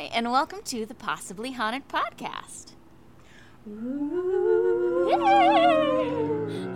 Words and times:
Hi, 0.00 0.08
and 0.14 0.32
welcome 0.32 0.62
to 0.64 0.86
the 0.86 0.94
Possibly 0.94 1.52
Haunted 1.52 1.86
Podcast. 1.86 2.72
Hi, 5.10 6.69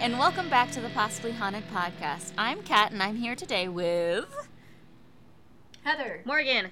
and 0.00 0.18
welcome 0.18 0.48
back 0.48 0.70
to 0.70 0.80
the 0.80 0.88
Possibly 0.90 1.30
Haunted 1.30 1.62
Podcast. 1.74 2.32
I'm 2.38 2.62
Kat, 2.62 2.90
and 2.90 3.02
I'm 3.02 3.16
here 3.16 3.34
today 3.34 3.68
with. 3.68 4.48
Heather. 5.82 6.22
Morgan. 6.24 6.70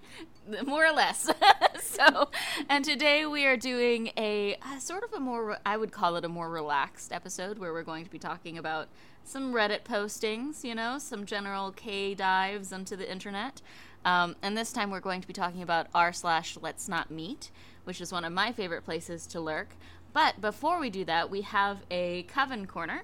more 0.66 0.84
or 0.84 0.92
less. 0.92 1.30
so, 1.80 2.30
and 2.68 2.84
today 2.84 3.26
we 3.26 3.46
are 3.46 3.56
doing 3.56 4.10
a 4.16 4.56
uh, 4.60 4.80
sort 4.80 5.04
of 5.04 5.12
a 5.12 5.20
more, 5.20 5.58
I 5.64 5.76
would 5.76 5.92
call 5.92 6.16
it 6.16 6.24
a 6.24 6.28
more 6.28 6.50
relaxed 6.50 7.12
episode 7.12 7.58
where 7.58 7.72
we're 7.72 7.84
going 7.84 8.04
to 8.04 8.10
be 8.10 8.18
talking 8.18 8.58
about 8.58 8.88
some 9.22 9.52
Reddit 9.52 9.84
postings, 9.84 10.64
you 10.64 10.74
know, 10.74 10.98
some 10.98 11.24
general 11.24 11.70
K 11.70 12.12
dives 12.12 12.72
into 12.72 12.96
the 12.96 13.08
internet. 13.08 13.62
Um, 14.04 14.34
and 14.42 14.56
this 14.56 14.72
time 14.72 14.90
we're 14.90 14.98
going 14.98 15.20
to 15.20 15.28
be 15.28 15.32
talking 15.32 15.62
about 15.62 15.86
r 15.94 16.12
slash 16.12 16.58
let's 16.60 16.88
not 16.88 17.08
meet, 17.08 17.52
which 17.84 18.00
is 18.00 18.10
one 18.10 18.24
of 18.24 18.32
my 18.32 18.50
favorite 18.50 18.84
places 18.84 19.28
to 19.28 19.40
lurk. 19.40 19.76
But 20.12 20.40
before 20.40 20.78
we 20.78 20.90
do 20.90 21.04
that, 21.06 21.30
we 21.30 21.42
have 21.42 21.78
a 21.90 22.24
Coven 22.24 22.66
Corner. 22.66 23.02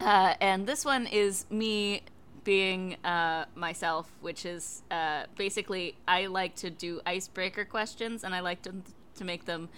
Uh, 0.00 0.34
and 0.40 0.66
this 0.66 0.84
one 0.84 1.06
is 1.06 1.46
me 1.50 2.02
being 2.44 2.96
uh, 3.04 3.44
myself, 3.54 4.10
which 4.20 4.46
is 4.46 4.82
uh, 4.90 5.24
basically 5.36 5.96
I 6.06 6.26
like 6.26 6.54
to 6.56 6.70
do 6.70 7.00
icebreaker 7.04 7.64
questions 7.64 8.24
and 8.24 8.34
I 8.34 8.40
like 8.40 8.62
to, 8.62 8.74
to 9.16 9.24
make 9.24 9.44
them 9.44 9.68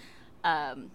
um, 0.43 0.91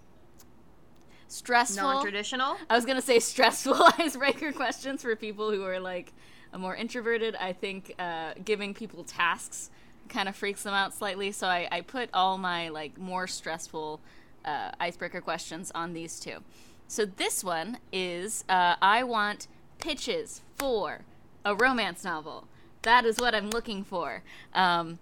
stressful. 1.27 1.83
Non-traditional. 1.83 2.57
I 2.71 2.77
was 2.77 2.85
gonna 2.85 3.03
say 3.03 3.19
stressful 3.19 3.77
icebreaker 3.99 4.53
questions 4.53 5.03
for 5.03 5.15
people 5.17 5.51
who 5.51 5.65
are 5.65 5.81
like 5.81 6.13
more 6.57 6.75
introverted. 6.75 7.37
I 7.37 7.53
think 7.53 7.95
uh, 7.99 8.33
giving 8.45 8.73
people 8.73 9.05
tasks 9.05 9.71
kind 10.09 10.29
of 10.29 10.37
freaks 10.37 10.63
them 10.63 10.75
out 10.75 10.95
slightly. 10.95 11.33
So 11.33 11.47
I, 11.47 11.69
I 11.71 11.81
put 11.83 12.09
all 12.15 12.39
my 12.39 12.71
like 12.71 12.99
more 12.99 13.27
stressful 13.27 14.01
uh, 14.45 14.71
icebreaker 14.81 15.21
questions 15.21 15.71
on 15.75 15.93
these 15.93 16.21
two. 16.21 16.39
So 16.87 17.05
this 17.05 17.45
one 17.45 17.79
is 17.93 18.45
uh, 18.49 18.77
I 18.81 19.03
want 19.03 19.47
pitches 19.79 20.43
for 20.57 21.05
a 21.45 21.55
romance 21.55 22.05
novel. 22.05 22.49
That 22.83 23.05
is 23.05 23.19
what 23.19 23.35
I'm 23.35 23.51
looking 23.51 23.85
for. 23.85 24.23
Um, 24.55 24.99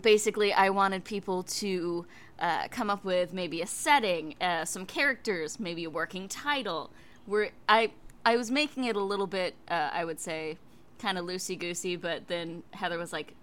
basically, 0.00 0.52
I 0.52 0.70
wanted 0.70 1.04
people 1.04 1.42
to 1.42 2.06
uh, 2.38 2.68
come 2.68 2.88
up 2.88 3.04
with 3.04 3.32
maybe 3.32 3.60
a 3.60 3.66
setting, 3.66 4.34
uh, 4.40 4.64
some 4.64 4.86
characters, 4.86 5.58
maybe 5.58 5.84
a 5.84 5.90
working 5.90 6.28
title. 6.28 6.90
Where 7.26 7.50
I 7.68 7.90
I 8.24 8.36
was 8.36 8.50
making 8.50 8.84
it 8.84 8.96
a 8.96 9.02
little 9.02 9.26
bit, 9.26 9.54
uh, 9.68 9.90
I 9.92 10.04
would 10.04 10.20
say, 10.20 10.58
kind 10.98 11.18
of 11.18 11.24
loosey 11.24 11.58
goosey, 11.58 11.96
but 11.96 12.28
then 12.28 12.62
Heather 12.72 12.98
was 12.98 13.12
like, 13.12 13.34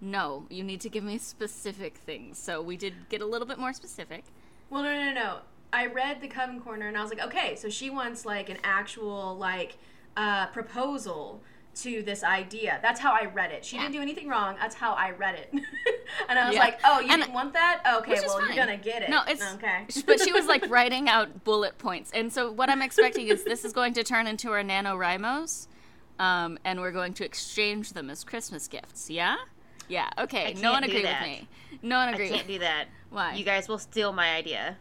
"No, 0.00 0.46
you 0.50 0.62
need 0.64 0.80
to 0.82 0.88
give 0.88 1.04
me 1.04 1.18
specific 1.18 1.96
things." 1.98 2.38
So 2.38 2.60
we 2.62 2.76
did 2.76 2.94
get 3.08 3.20
a 3.20 3.26
little 3.26 3.46
bit 3.46 3.58
more 3.58 3.72
specific. 3.72 4.24
Well, 4.70 4.82
no, 4.82 4.92
no, 4.94 5.12
no. 5.12 5.38
I 5.72 5.86
read 5.86 6.20
the 6.20 6.28
Coven 6.28 6.60
Corner 6.60 6.88
and 6.88 6.96
I 6.96 7.02
was 7.02 7.10
like, 7.10 7.20
okay, 7.22 7.54
so 7.56 7.68
she 7.68 7.90
wants 7.90 8.24
like 8.24 8.48
an 8.48 8.56
actual 8.64 9.36
like 9.36 9.76
uh, 10.16 10.46
proposal 10.46 11.42
to 11.82 12.02
this 12.02 12.24
idea. 12.24 12.78
That's 12.80 12.98
how 13.00 13.12
I 13.12 13.26
read 13.26 13.50
it. 13.52 13.62
She 13.64 13.76
Yeah. 13.76 13.82
didn't 13.82 13.94
do 13.96 14.00
anything 14.00 14.28
wrong. 14.28 14.56
That's 14.58 14.74
how 14.74 14.92
I 14.94 15.10
read 15.10 15.34
it. 15.34 15.52
and 16.28 16.38
I 16.38 16.46
was 16.46 16.54
Yeah. 16.54 16.60
like, 16.60 16.80
oh, 16.84 17.00
you 17.00 17.10
And- 17.12 17.20
didn't 17.20 17.34
want 17.34 17.52
that? 17.52 17.82
Okay, 17.98 18.14
well, 18.24 18.38
fine. 18.38 18.46
you're 18.46 18.56
gonna 18.64 18.78
get 18.78 19.02
it. 19.02 19.10
No, 19.10 19.22
it's 19.28 19.44
okay. 19.54 19.84
but 20.06 20.18
she 20.20 20.32
was 20.32 20.46
like 20.46 20.66
writing 20.70 21.08
out 21.10 21.44
bullet 21.44 21.76
points, 21.76 22.10
and 22.14 22.32
so 22.32 22.50
what 22.50 22.70
I'm 22.70 22.80
expecting 22.80 23.28
is 23.28 23.44
this 23.44 23.64
is 23.64 23.72
going 23.74 23.92
to 23.94 24.02
turn 24.04 24.26
into 24.26 24.50
our 24.52 24.62
NaNoWriMos, 24.62 25.66
um, 26.18 26.58
and 26.64 26.80
we're 26.80 26.92
going 26.92 27.12
to 27.14 27.24
exchange 27.26 27.92
them 27.92 28.08
as 28.08 28.24
Christmas 28.24 28.68
gifts. 28.68 29.10
Yeah, 29.10 29.36
yeah. 29.88 30.08
Okay. 30.18 30.54
No 30.60 30.72
one 30.72 30.82
can't 30.82 30.94
with 30.94 31.22
me. 31.22 31.48
No 31.82 31.96
one 31.98 32.12
agreed. 32.14 32.32
I 32.32 32.36
can't 32.36 32.46
do 32.48 32.58
that. 32.60 32.86
Why? 33.10 33.34
You 33.34 33.44
guys 33.44 33.68
will 33.68 33.78
steal 33.78 34.12
my 34.12 34.34
idea. 34.34 34.76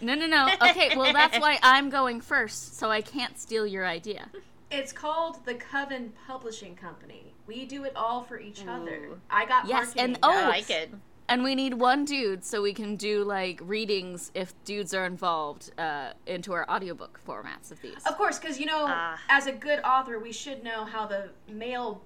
No, 0.00 0.14
no, 0.14 0.26
no. 0.26 0.48
Okay. 0.62 0.96
Well, 0.96 1.12
that's 1.12 1.38
why 1.40 1.58
I'm 1.62 1.90
going 1.90 2.20
first, 2.20 2.78
so 2.78 2.90
I 2.90 3.00
can't 3.00 3.38
steal 3.38 3.66
your 3.66 3.86
idea. 3.86 4.28
It's 4.70 4.92
called 4.92 5.44
the 5.46 5.54
Coven 5.54 6.12
Publishing 6.26 6.74
Company. 6.76 7.34
We 7.46 7.64
do 7.64 7.84
it 7.84 7.94
all 7.96 8.22
for 8.22 8.38
each 8.38 8.66
other. 8.66 9.10
I 9.30 9.46
got 9.46 9.66
Yes, 9.66 9.94
marketing. 9.96 10.04
and- 10.04 10.18
oh, 10.22 10.30
I 10.30 10.48
like 10.48 10.70
it. 10.70 10.90
And 11.30 11.42
we 11.44 11.54
need 11.54 11.74
one 11.74 12.06
dude 12.06 12.42
so 12.42 12.62
we 12.62 12.72
can 12.72 12.96
do 12.96 13.22
like 13.22 13.60
readings 13.62 14.30
if 14.34 14.54
dudes 14.64 14.94
are 14.94 15.04
involved 15.04 15.70
uh, 15.78 16.12
into 16.26 16.54
our 16.54 16.64
audiobook 16.70 17.20
formats 17.28 17.70
of 17.70 17.78
these. 17.82 18.02
Of 18.06 18.16
course, 18.16 18.38
because 18.38 18.58
you 18.58 18.64
know, 18.64 18.86
Ah. 18.88 19.18
as 19.28 19.46
a 19.46 19.52
good 19.52 19.80
author, 19.84 20.18
we 20.18 20.32
should 20.32 20.64
know 20.64 20.86
how 20.86 21.06
the 21.06 21.28
male 21.46 22.00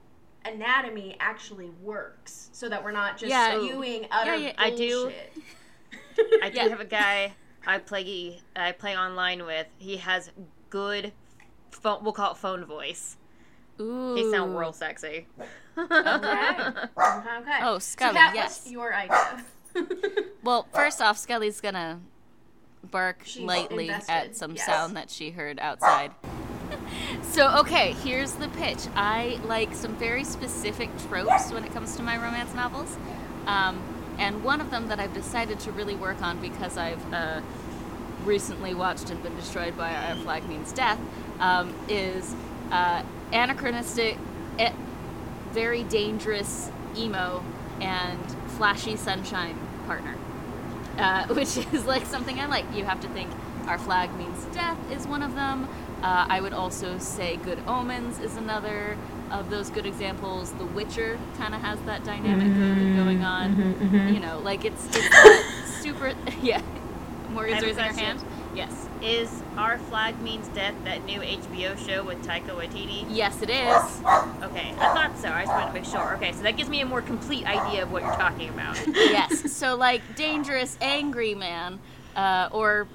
anatomy 0.45 1.17
actually 1.21 1.71
works, 1.83 2.49
so 2.53 2.69
that 2.69 2.83
we're 2.83 2.93
not 2.93 3.17
just 3.17 3.31
Yeah. 3.31 3.53
Oh. 3.55 3.67
spewing 3.67 4.07
utter 4.11 4.35
Yeah, 4.35 4.49
yeah, 4.49 4.53
I 4.59 4.71
do- 4.71 5.13
I 6.43 6.51
do 6.51 6.57
Yeah. 6.57 6.69
have 6.69 6.81
a 6.81 6.85
guy 6.85 7.35
I 7.67 7.79
play 7.79 8.41
I 8.57 8.73
play 8.73 8.97
online 8.97 9.45
with. 9.45 9.67
He 9.79 9.99
has 9.99 10.31
good 10.71 11.13
phone, 11.71 12.03
we'll 12.03 12.13
call 12.13 12.33
it 12.33 12.37
phone 12.39 12.65
voice. 12.65 13.17
Ooh. 13.81 14.15
He 14.15 14.31
sounds 14.31 14.55
real 14.55 14.73
sexy. 14.73 15.27
Okay. 15.79 15.89
okay. 15.89 17.59
Oh, 17.63 17.75
so 17.75 17.79
Scully, 17.79 18.15
that 18.15 18.33
yes. 18.35 18.65
was 18.65 18.73
your 18.73 18.95
idea. 18.95 19.45
Well, 20.45 20.67
first 20.75 21.01
off, 21.01 21.17
Skelly's 21.19 21.61
gonna 21.61 22.01
bark 22.91 23.23
She's 23.25 23.43
lightly 23.45 23.89
invested, 23.89 24.13
at 24.13 24.37
some 24.37 24.57
yes. 24.57 24.67
sound 24.67 24.97
that 24.97 25.09
she 25.09 25.31
heard 25.31 25.61
outside. 25.61 26.11
so, 27.23 27.59
okay, 27.59 27.93
here's 27.93 28.33
the 28.33 28.49
pitch. 28.49 28.79
I 28.95 29.39
like 29.45 29.75
some 29.75 29.95
very 29.97 30.25
specific 30.25 30.91
tropes 31.09 31.53
when 31.53 31.65
it 31.65 31.73
comes 31.73 31.97
to 31.97 32.03
my 32.03 32.17
romance 32.17 32.55
novels. 32.55 32.97
Um, 33.47 33.83
and 34.19 34.45
one 34.45 34.61
of 34.61 34.71
them 34.71 34.89
that 34.89 35.01
I've 35.01 35.15
decided 35.15 35.59
to 35.61 35.73
really 35.73 35.97
work 35.97 36.21
on 36.23 36.41
because 36.41 36.77
I've 36.77 37.13
uh, 37.13 37.41
recently 38.25 38.75
watched 38.75 39.11
and 39.11 39.23
been 39.23 39.35
destroyed 39.37 39.77
by 39.77 39.95
Our 39.95 40.17
Flag 40.17 40.49
Means 40.49 40.73
Death 40.73 41.01
um, 41.41 41.75
is 41.89 42.35
uh, 42.71 43.03
anachronistic, 43.33 44.19
eh, 44.59 44.73
very 45.53 45.83
dangerous 45.85 46.71
emo 46.97 47.43
and 47.81 48.21
flashy 48.57 48.97
sunshine 48.97 49.59
partner 49.87 50.17
uh, 50.99 51.27
which 51.35 51.57
is 51.57 51.85
like 51.85 52.07
something 52.07 52.39
I 52.41 52.47
like. 52.47 52.65
You 52.75 52.85
have 52.85 53.01
to 53.03 53.09
think 53.09 53.31
our 53.67 53.79
flag 53.79 54.15
means 54.17 54.45
death 54.47 54.79
is 54.91 55.07
one 55.07 55.23
of 55.23 55.35
them. 55.35 55.69
Uh, 56.03 56.27
I 56.29 56.41
would 56.41 56.53
also 56.53 56.99
say 56.99 57.37
Good 57.37 57.61
Omens 57.67 58.19
is 58.19 58.37
another 58.37 58.97
of 59.31 59.51
those 59.51 59.71
good 59.71 59.87
examples. 59.87 60.51
The 60.53 60.67
Witcher 60.67 61.19
kind 61.39 61.55
of 61.55 61.61
has 61.61 61.81
that 61.83 62.05
dynamic 62.05 62.47
a 62.49 62.59
little 62.59 62.75
bit 62.75 62.97
going 62.97 63.23
on. 63.23 64.13
You 64.13 64.19
know, 64.21 64.41
like 64.41 64.65
it's, 64.65 64.85
it's 64.93 65.75
super. 65.83 66.13
Yeah, 66.43 66.61
Morgan's 67.31 67.55
have 67.55 67.63
a 67.63 67.67
raising 67.69 67.85
her 67.85 67.93
hand. 67.93 68.25
Yes, 68.55 68.89
Is 69.01 69.43
Our 69.57 69.79
Flag 69.79 70.21
Means 70.21 70.47
Death 70.49 70.75
that 70.85 71.05
new 71.07 71.21
HBO 71.21 71.79
show 71.87 72.03
with 72.05 72.23
Taika 72.27 72.49
Waititi? 72.51 73.07
yes, 73.09 73.41
it 73.41 73.49
is. 73.49 74.01
Okay, 74.43 74.75
I 74.79 74.93
thought 74.93 75.13
so. 75.17 75.29
I 75.31 75.43
just 75.45 75.53
wanted 75.53 75.69
to 75.69 75.73
make 75.73 75.85
sure. 75.87 76.17
Okay, 76.17 76.33
so 76.33 76.43
that 76.43 76.57
gives 76.59 76.69
me 76.69 76.81
a 76.81 76.85
more 76.85 77.01
complete 77.01 77.47
idea 77.47 77.85
of 77.85 77.93
what 77.93 78.03
you're 78.03 78.13
talking 78.17 78.49
about. 78.51 78.77
yes. 78.95 79.53
So 79.53 79.77
like 79.77 80.03
dangerous, 80.17 80.77
angry 80.83 81.35
man, 81.35 81.79
uh, 82.17 82.49
or 82.53 82.89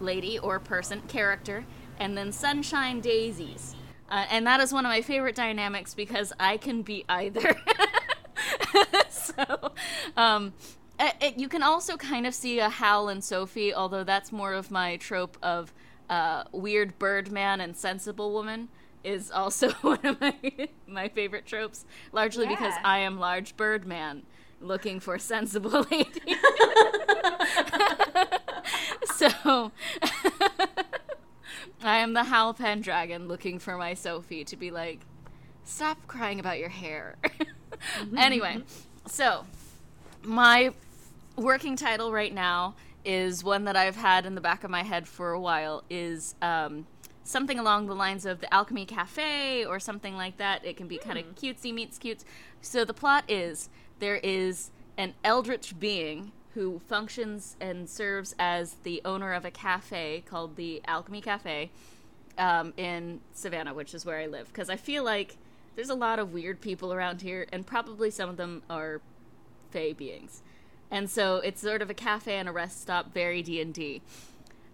lady 0.00 0.38
or 0.38 0.58
person 0.58 1.00
character, 1.08 1.64
and 1.98 2.16
then 2.16 2.32
sunshine 2.32 3.00
daisies, 3.00 3.74
uh, 4.10 4.24
and 4.30 4.46
that 4.46 4.60
is 4.60 4.72
one 4.72 4.84
of 4.84 4.90
my 4.90 5.02
favorite 5.02 5.34
dynamics 5.36 5.94
because 5.94 6.32
I 6.38 6.56
can 6.56 6.82
be 6.82 7.04
either. 7.08 7.56
so, 9.10 9.72
um, 10.16 10.52
it, 10.98 11.14
it- 11.20 11.38
you 11.38 11.48
can 11.48 11.62
also 11.62 11.96
kind 11.96 12.26
of 12.26 12.34
see 12.34 12.58
a 12.58 12.68
Howl 12.68 13.08
and 13.08 13.22
Sophie, 13.22 13.72
although 13.74 14.04
that's 14.04 14.32
more 14.32 14.52
of 14.54 14.70
my 14.70 14.96
trope 14.96 15.36
of 15.42 15.72
uh, 16.10 16.44
weird 16.52 16.98
Birdman 16.98 17.60
and 17.60 17.76
sensible 17.76 18.32
woman. 18.32 18.68
Is 19.04 19.32
also 19.32 19.70
one 19.80 19.98
of 20.04 20.20
my 20.20 20.34
my 20.86 21.08
favorite 21.08 21.44
tropes, 21.44 21.84
largely 22.12 22.46
because 22.46 22.74
I 22.84 22.98
am 22.98 23.18
large 23.18 23.56
Birdman 23.56 24.22
looking 24.60 25.00
for 25.00 25.18
sensible 25.18 25.84
lady. 25.90 26.36
so 29.16 29.72
I 31.84 31.98
am 31.98 32.12
the 32.12 32.24
Howl 32.24 32.54
Pendragon 32.54 33.28
looking 33.28 33.58
for 33.58 33.76
my 33.76 33.94
Sophie 33.94 34.44
to 34.44 34.56
be 34.56 34.70
like, 34.70 35.00
stop 35.64 35.98
crying 36.06 36.38
about 36.38 36.58
your 36.58 36.68
hair. 36.68 37.16
anyway, 38.16 38.62
so 39.06 39.44
my 40.22 40.72
working 41.36 41.76
title 41.76 42.12
right 42.12 42.32
now 42.32 42.74
is 43.04 43.42
one 43.42 43.64
that 43.64 43.76
I've 43.76 43.96
had 43.96 44.26
in 44.26 44.34
the 44.34 44.40
back 44.40 44.62
of 44.62 44.70
my 44.70 44.82
head 44.82 45.08
for 45.08 45.32
a 45.32 45.40
while. 45.40 45.82
Is 45.90 46.36
um, 46.40 46.86
something 47.24 47.58
along 47.58 47.86
the 47.86 47.94
lines 47.94 48.26
of 48.26 48.40
the 48.40 48.52
Alchemy 48.52 48.86
Cafe 48.86 49.64
or 49.64 49.80
something 49.80 50.16
like 50.16 50.36
that. 50.36 50.64
It 50.64 50.76
can 50.76 50.86
be 50.86 50.98
kind 50.98 51.18
of 51.18 51.24
cutesy 51.34 51.74
meets 51.74 51.98
cutes. 51.98 52.24
So 52.60 52.84
the 52.84 52.94
plot 52.94 53.24
is 53.28 53.68
there 53.98 54.16
is 54.16 54.70
an 54.96 55.14
eldritch 55.24 55.78
being 55.80 56.32
who 56.54 56.80
functions 56.80 57.56
and 57.60 57.88
serves 57.88 58.34
as 58.38 58.74
the 58.82 59.00
owner 59.04 59.32
of 59.32 59.44
a 59.44 59.50
cafe 59.50 60.22
called 60.26 60.56
the 60.56 60.82
Alchemy 60.86 61.20
Cafe 61.20 61.70
um, 62.38 62.72
in 62.76 63.20
Savannah, 63.32 63.74
which 63.74 63.94
is 63.94 64.04
where 64.04 64.18
I 64.18 64.26
live. 64.26 64.48
Because 64.48 64.68
I 64.68 64.76
feel 64.76 65.04
like 65.04 65.36
there's 65.76 65.90
a 65.90 65.94
lot 65.94 66.18
of 66.18 66.32
weird 66.32 66.60
people 66.60 66.92
around 66.92 67.22
here, 67.22 67.46
and 67.52 67.66
probably 67.66 68.10
some 68.10 68.28
of 68.28 68.36
them 68.36 68.62
are 68.68 69.00
fey 69.70 69.92
beings. 69.92 70.42
And 70.90 71.08
so 71.08 71.36
it's 71.36 71.62
sort 71.62 71.80
of 71.80 71.88
a 71.88 71.94
cafe 71.94 72.36
and 72.36 72.48
a 72.48 72.52
rest 72.52 72.82
stop, 72.82 73.14
very 73.14 73.42
D 73.42 73.60
and 73.60 73.72
D. 73.72 74.02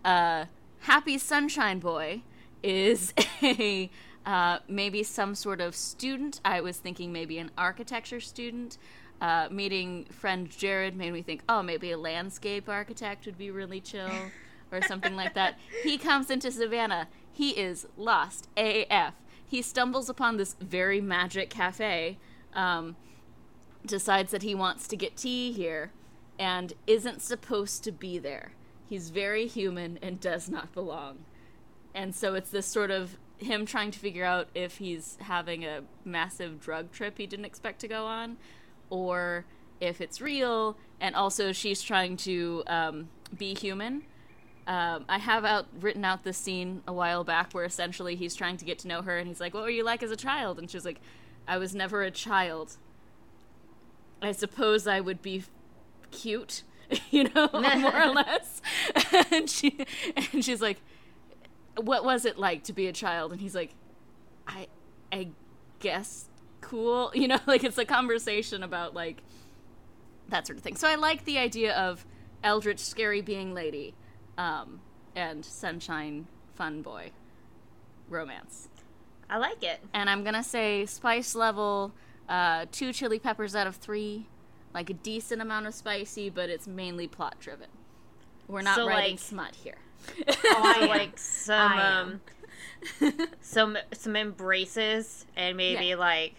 Uh, 0.05 0.47
Happy 0.81 1.19
Sunshine 1.19 1.79
Boy 1.79 2.23
is 2.63 3.13
a 3.43 3.91
uh, 4.27 4.59
maybe 4.69 5.03
some 5.03 5.35
sort 5.35 5.61
of 5.61 5.75
student. 5.75 6.41
I 6.45 6.61
was 6.61 6.77
thinking 6.79 7.13
maybe 7.13 7.39
an 7.39 7.51
architecture 7.57 8.21
student. 8.21 8.79
Uh, 9.21 9.49
meeting 9.51 10.05
friend 10.11 10.49
Jared 10.49 10.97
made 10.97 11.13
me 11.13 11.23
think, 11.23 11.43
oh, 11.49 11.63
maybe 11.63 11.91
a 11.91 11.99
landscape 11.99 12.69
architect 12.69 13.27
would 13.27 13.37
be 13.37 13.51
really 13.51 13.81
chill, 13.81 14.11
or 14.73 14.83
something 14.83 15.17
like 15.17 15.35
that. 15.35 15.59
He 15.83 15.99
comes 15.99 16.31
into 16.31 16.51
Savannah. 16.51 17.09
He 17.33 17.51
is 17.51 17.87
lost 17.97 18.49
AF. 18.57 19.15
He 19.47 19.63
stumbles 19.63 20.09
upon 20.09 20.37
this 20.37 20.55
very 20.61 21.01
magic 21.01 21.51
cafe, 21.51 22.19
um, 22.53 22.97
decides 23.85 24.31
that 24.31 24.43
he 24.43 24.55
wants 24.55 24.87
to 24.89 24.97
get 24.97 25.17
tea 25.17 25.53
here, 25.53 25.91
and 26.39 26.75
isn't 26.87 27.23
supposed 27.23 27.83
to 27.85 27.93
be 27.93 28.19
there. 28.19 28.53
He's 28.87 29.11
very 29.11 29.47
human 29.47 29.99
and 30.03 30.21
does 30.21 30.49
not 30.49 30.73
belong. 30.73 31.19
And 31.95 32.15
so 32.15 32.35
it's 32.35 32.51
this 32.51 32.67
sort 32.67 32.91
of 32.91 33.19
him 33.39 33.67
trying 33.67 33.91
to 33.93 33.99
figure 33.99 34.25
out 34.25 34.49
if 34.55 34.79
he's 34.79 35.17
having 35.21 35.65
a 35.65 35.83
massive 36.05 36.61
drug 36.61 36.91
trip 36.91 37.19
he 37.19 37.27
didn't 37.27 37.45
expect 37.45 37.81
to 37.81 37.89
go 37.89 38.05
on, 38.07 38.37
or 38.91 39.45
if 39.81 40.01
it's 40.01 40.21
real. 40.21 40.77
And 41.01 41.15
also, 41.15 41.53
she's 41.53 41.83
trying 41.83 42.17
to 42.19 42.63
um, 42.67 43.09
be 43.37 43.55
human. 43.55 44.03
Um, 44.67 45.07
I 45.09 45.19
have 45.19 45.47
out 45.47 45.67
written 45.81 46.05
out 46.05 46.25
this 46.25 46.37
scene 46.37 46.83
a 46.87 46.93
while 46.93 47.25
back 47.25 47.53
where 47.53 47.65
essentially 47.65 48.17
he's 48.17 48.35
trying 48.35 48.59
to 48.59 48.65
get 48.67 48.79
to 48.81 48.89
know 48.89 49.01
her, 49.01 49.17
and 49.17 49.27
he's 49.27 49.41
like, 49.41 49.55
"What 49.55 49.63
were 49.63 49.71
you 49.71 49.83
like 49.83 50.03
as 50.03 50.11
a 50.11 50.17
child?" 50.17 50.59
And 50.59 50.71
she's 50.71 50.85
like, 50.85 51.01
"I 51.47 51.57
was 51.57 51.75
never 51.75 52.03
a 52.03 52.11
child. 52.11 52.77
I 54.21 54.33
suppose 54.33 54.87
I 54.87 55.01
would 55.01 55.23
be 55.23 55.45
cute, 56.11 56.65
you 57.11 57.31
know, 57.35 57.49
more 57.55 58.03
or 58.03 58.07
less." 58.15 58.61
and 59.31 59.49
she 59.49 59.87
and 60.17 60.45
she's 60.45 60.61
like, 60.61 60.83
"What 61.77 62.05
was 62.05 62.27
it 62.27 62.39
like 62.39 62.65
to 62.65 62.75
be 62.75 62.89
a 62.89 62.93
child?" 62.93 63.33
And 63.33 63.41
he's 63.41 63.55
like, 63.55 63.71
"I, 64.47 64.67
I 65.11 65.29
guess 65.81 66.28
cool, 66.69 67.11
you 67.15 67.29
know, 67.29 67.39
like 67.47 67.65
it's 67.65 67.79
a 67.79 67.85
conversation 67.85 68.63
about 68.63 68.95
like 68.95 69.23
that 70.29 70.47
sort 70.47 70.59
of 70.59 70.63
thing." 70.63 70.77
So 70.77 70.89
I 70.89 70.95
like 70.97 71.25
the 71.25 71.39
idea 71.39 71.75
of 71.75 72.05
Eldritch 72.45 72.79
scary 72.81 73.21
being 73.21 73.55
lady 73.55 73.95
um, 74.37 74.81
and 75.17 75.45
Sunshine 75.45 76.27
Fun 76.55 76.83
Boy 76.83 77.11
romance. 78.09 78.69
I 79.31 79.37
like 79.39 79.63
it. 79.63 79.81
And 79.93 80.09
I'm 80.09 80.25
gonna 80.25 80.43
say 80.43 80.87
spice 80.87 81.35
level 81.35 81.93
uh, 82.29 82.67
two 82.73 82.93
chili 82.93 83.19
peppers 83.19 83.55
out 83.55 83.67
of 83.67 83.77
three, 83.77 84.27
like 84.75 84.89
a 84.91 84.95
decent 84.95 85.43
amount 85.43 85.67
of 85.67 85.75
spicy, 85.75 86.31
but 86.31 86.49
it's 86.51 86.67
mainly 86.67 87.07
plot 87.09 87.37
driven. 87.41 87.69
We're 88.47 88.63
not 88.63 88.77
So, 88.77 88.87
writing 88.87 89.13
like- 89.13 89.19
smut 89.21 89.55
here. 89.55 89.77
Oh, 90.29 90.63
I 90.77 90.87
like 90.87 91.19
some 91.19 91.73
um, 91.73 92.21
some 93.41 93.77
some 93.93 94.17
embraces 94.17 95.27
and 95.37 95.57
maybe 95.57 95.87
Yeah. 95.87 95.97
like 95.97 96.35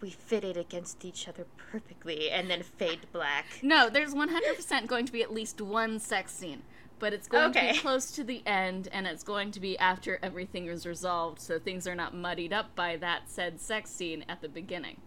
we 0.00 0.10
fitted 0.10 0.56
against 0.56 1.04
each 1.04 1.28
other 1.28 1.46
perfectly 1.70 2.30
and 2.30 2.48
then 2.50 2.62
fade 2.62 3.02
to 3.02 3.08
black. 3.08 3.46
No, 3.62 3.88
there's 3.88 4.14
100% 4.14 4.86
going 4.86 5.06
to 5.06 5.12
be 5.12 5.22
at 5.22 5.32
least 5.32 5.60
one 5.60 5.98
sex 5.98 6.32
scene, 6.32 6.62
but 6.98 7.12
it's 7.12 7.28
going 7.28 7.52
to 7.52 7.60
be 7.72 7.78
close 7.78 8.10
to 8.12 8.24
the 8.24 8.42
end, 8.46 8.88
and 8.92 9.06
it's 9.06 9.22
going 9.22 9.50
to 9.52 9.60
be 9.60 9.78
after 9.78 10.18
everything 10.22 10.66
is 10.66 10.86
resolved, 10.86 11.40
so 11.40 11.58
things 11.58 11.86
are 11.86 11.94
not 11.94 12.14
muddied 12.14 12.52
up 12.52 12.74
by 12.74 12.96
that 12.96 13.22
said 13.30 13.60
sex 13.60 13.90
scene 13.90 14.24
at 14.28 14.40
the 14.40 14.48
beginning. 14.48 15.00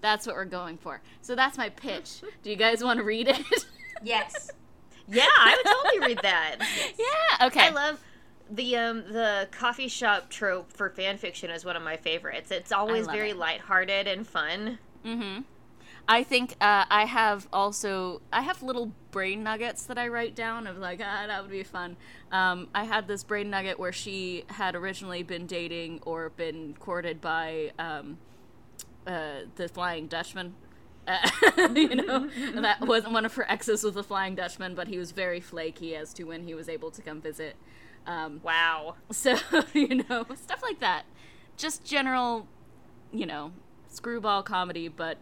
That's 0.00 0.26
what 0.26 0.36
we're 0.36 0.44
going 0.44 0.78
for. 0.78 1.00
So 1.22 1.34
that's 1.34 1.58
my 1.58 1.70
pitch. 1.70 2.20
Do 2.42 2.50
you 2.50 2.56
guys 2.56 2.84
want 2.84 2.98
to 2.98 3.04
read 3.04 3.28
it? 3.28 3.44
Yes. 4.02 4.50
Yeah, 5.10 5.24
I 5.26 5.56
would 5.56 5.72
totally 5.72 6.06
read 6.06 6.18
that. 6.22 6.56
yeah. 6.98 7.46
Okay. 7.46 7.68
I 7.68 7.70
love 7.70 7.98
the 8.50 8.76
um 8.76 9.04
the 9.12 9.48
coffee 9.50 9.88
shop 9.88 10.30
trope 10.30 10.72
for 10.72 10.90
fan 10.90 11.18
fiction 11.18 11.50
is 11.50 11.64
one 11.64 11.76
of 11.76 11.82
my 11.82 11.96
favorites. 11.96 12.50
It's 12.50 12.72
always 12.72 13.06
very 13.06 13.30
it. 13.30 13.36
lighthearted 13.36 14.06
and 14.06 14.26
fun. 14.26 14.78
Mm-hmm. 15.04 15.42
I 16.10 16.24
think 16.24 16.52
uh, 16.52 16.86
I 16.88 17.04
have 17.04 17.46
also 17.52 18.22
I 18.32 18.40
have 18.40 18.62
little 18.62 18.92
brain 19.10 19.42
nuggets 19.42 19.84
that 19.84 19.98
I 19.98 20.08
write 20.08 20.34
down 20.34 20.66
of 20.66 20.78
like 20.78 21.00
ah 21.04 21.26
that 21.26 21.42
would 21.42 21.50
be 21.50 21.62
fun. 21.62 21.96
Um, 22.32 22.68
I 22.74 22.84
had 22.84 23.06
this 23.06 23.22
brain 23.22 23.50
nugget 23.50 23.78
where 23.78 23.92
she 23.92 24.44
had 24.48 24.74
originally 24.74 25.22
been 25.22 25.46
dating 25.46 26.00
or 26.06 26.30
been 26.30 26.74
courted 26.80 27.20
by 27.20 27.72
um, 27.78 28.18
uh, 29.06 29.40
the 29.56 29.68
Flying 29.68 30.06
Dutchman. 30.06 30.54
Uh, 31.06 31.28
you 31.74 31.94
know 31.94 32.28
that 32.54 32.80
wasn't 32.80 33.12
one 33.12 33.26
of 33.26 33.34
her 33.34 33.50
exes 33.50 33.82
was 33.82 33.94
the 33.94 34.02
Flying 34.02 34.34
Dutchman, 34.34 34.74
but 34.74 34.88
he 34.88 34.96
was 34.96 35.12
very 35.12 35.40
flaky 35.40 35.94
as 35.94 36.14
to 36.14 36.24
when 36.24 36.44
he 36.44 36.54
was 36.54 36.70
able 36.70 36.90
to 36.90 37.02
come 37.02 37.20
visit. 37.20 37.54
Um, 38.08 38.40
Wow. 38.42 38.96
so, 39.12 39.36
you 39.74 40.02
know, 40.08 40.26
stuff 40.34 40.62
like 40.62 40.80
that. 40.80 41.04
Just 41.56 41.84
general, 41.84 42.48
you 43.12 43.26
know, 43.26 43.52
screwball 43.88 44.42
comedy, 44.42 44.88
but 44.88 45.18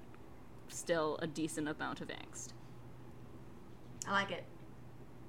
still 0.68 1.18
a 1.20 1.26
decent 1.26 1.68
amount 1.68 2.00
of 2.00 2.08
angst. 2.08 2.50
I 4.06 4.12
like 4.12 4.30
it. 4.30 4.44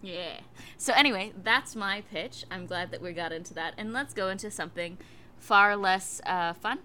Yeah. 0.04 0.42
So, 0.78 0.94
anyway, 0.94 1.34
that's 1.44 1.76
my 1.76 2.02
pitch. 2.12 2.46
I'm 2.52 2.68
glad 2.68 2.92
that 2.92 3.02
we 3.02 3.12
got 3.14 3.32
into 3.32 3.56
that. 3.56 3.74
And 3.78 3.92
let's 3.92 4.14
go 4.14 4.30
into 4.30 4.52
something 4.52 5.00
far 5.40 5.76
less 5.76 6.22
uh, 6.28 6.54
fun. 6.54 6.80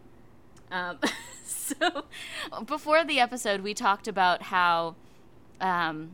Um, 0.71 0.99
so, 1.45 2.05
before 2.65 3.05
the 3.05 3.21
episode, 3.21 3.61
we 3.61 3.75
talked 3.75 4.09
about 4.09 4.45
how. 4.45 4.97
Um, 5.61 6.13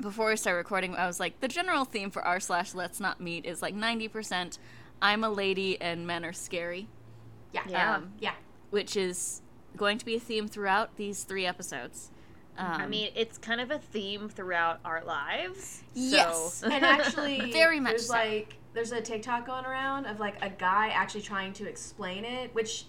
before 0.00 0.28
we 0.28 0.36
start 0.36 0.56
recording, 0.56 0.94
I 0.96 1.06
was 1.06 1.20
like, 1.20 1.40
the 1.40 1.48
general 1.48 1.84
theme 1.84 2.10
for 2.10 2.22
r 2.24 2.40
slash 2.40 2.74
let's 2.74 3.00
not 3.00 3.20
meet 3.20 3.44
is 3.44 3.62
like 3.62 3.74
90% 3.74 4.58
I'm 5.02 5.24
a 5.24 5.30
lady 5.30 5.80
and 5.80 6.06
men 6.06 6.24
are 6.24 6.32
scary, 6.32 6.88
Yeah. 7.52 7.62
Yeah. 7.66 7.94
Um, 7.96 8.12
yeah. 8.20 8.34
which 8.70 8.96
is 8.96 9.42
going 9.76 9.98
to 9.98 10.04
be 10.04 10.16
a 10.16 10.20
theme 10.20 10.46
throughout 10.48 10.96
these 10.96 11.24
three 11.24 11.46
episodes. 11.46 12.10
Um, 12.58 12.66
I 12.66 12.86
mean, 12.86 13.10
it's 13.14 13.38
kind 13.38 13.60
of 13.60 13.70
a 13.70 13.78
theme 13.78 14.28
throughout 14.28 14.80
our 14.84 15.02
lives. 15.04 15.82
So. 15.94 16.00
Yes. 16.00 16.62
And 16.62 16.72
actually, 16.84 17.52
Very 17.52 17.80
much 17.80 17.92
there's 17.92 18.06
so. 18.08 18.14
like 18.14 18.56
there's 18.74 18.92
a 18.92 19.00
TikTok 19.00 19.46
going 19.46 19.64
around 19.64 20.06
of 20.06 20.20
like 20.20 20.34
a 20.42 20.50
guy 20.50 20.88
actually 20.88 21.22
trying 21.22 21.52
to 21.54 21.68
explain 21.68 22.24
it, 22.24 22.54
which 22.54 22.84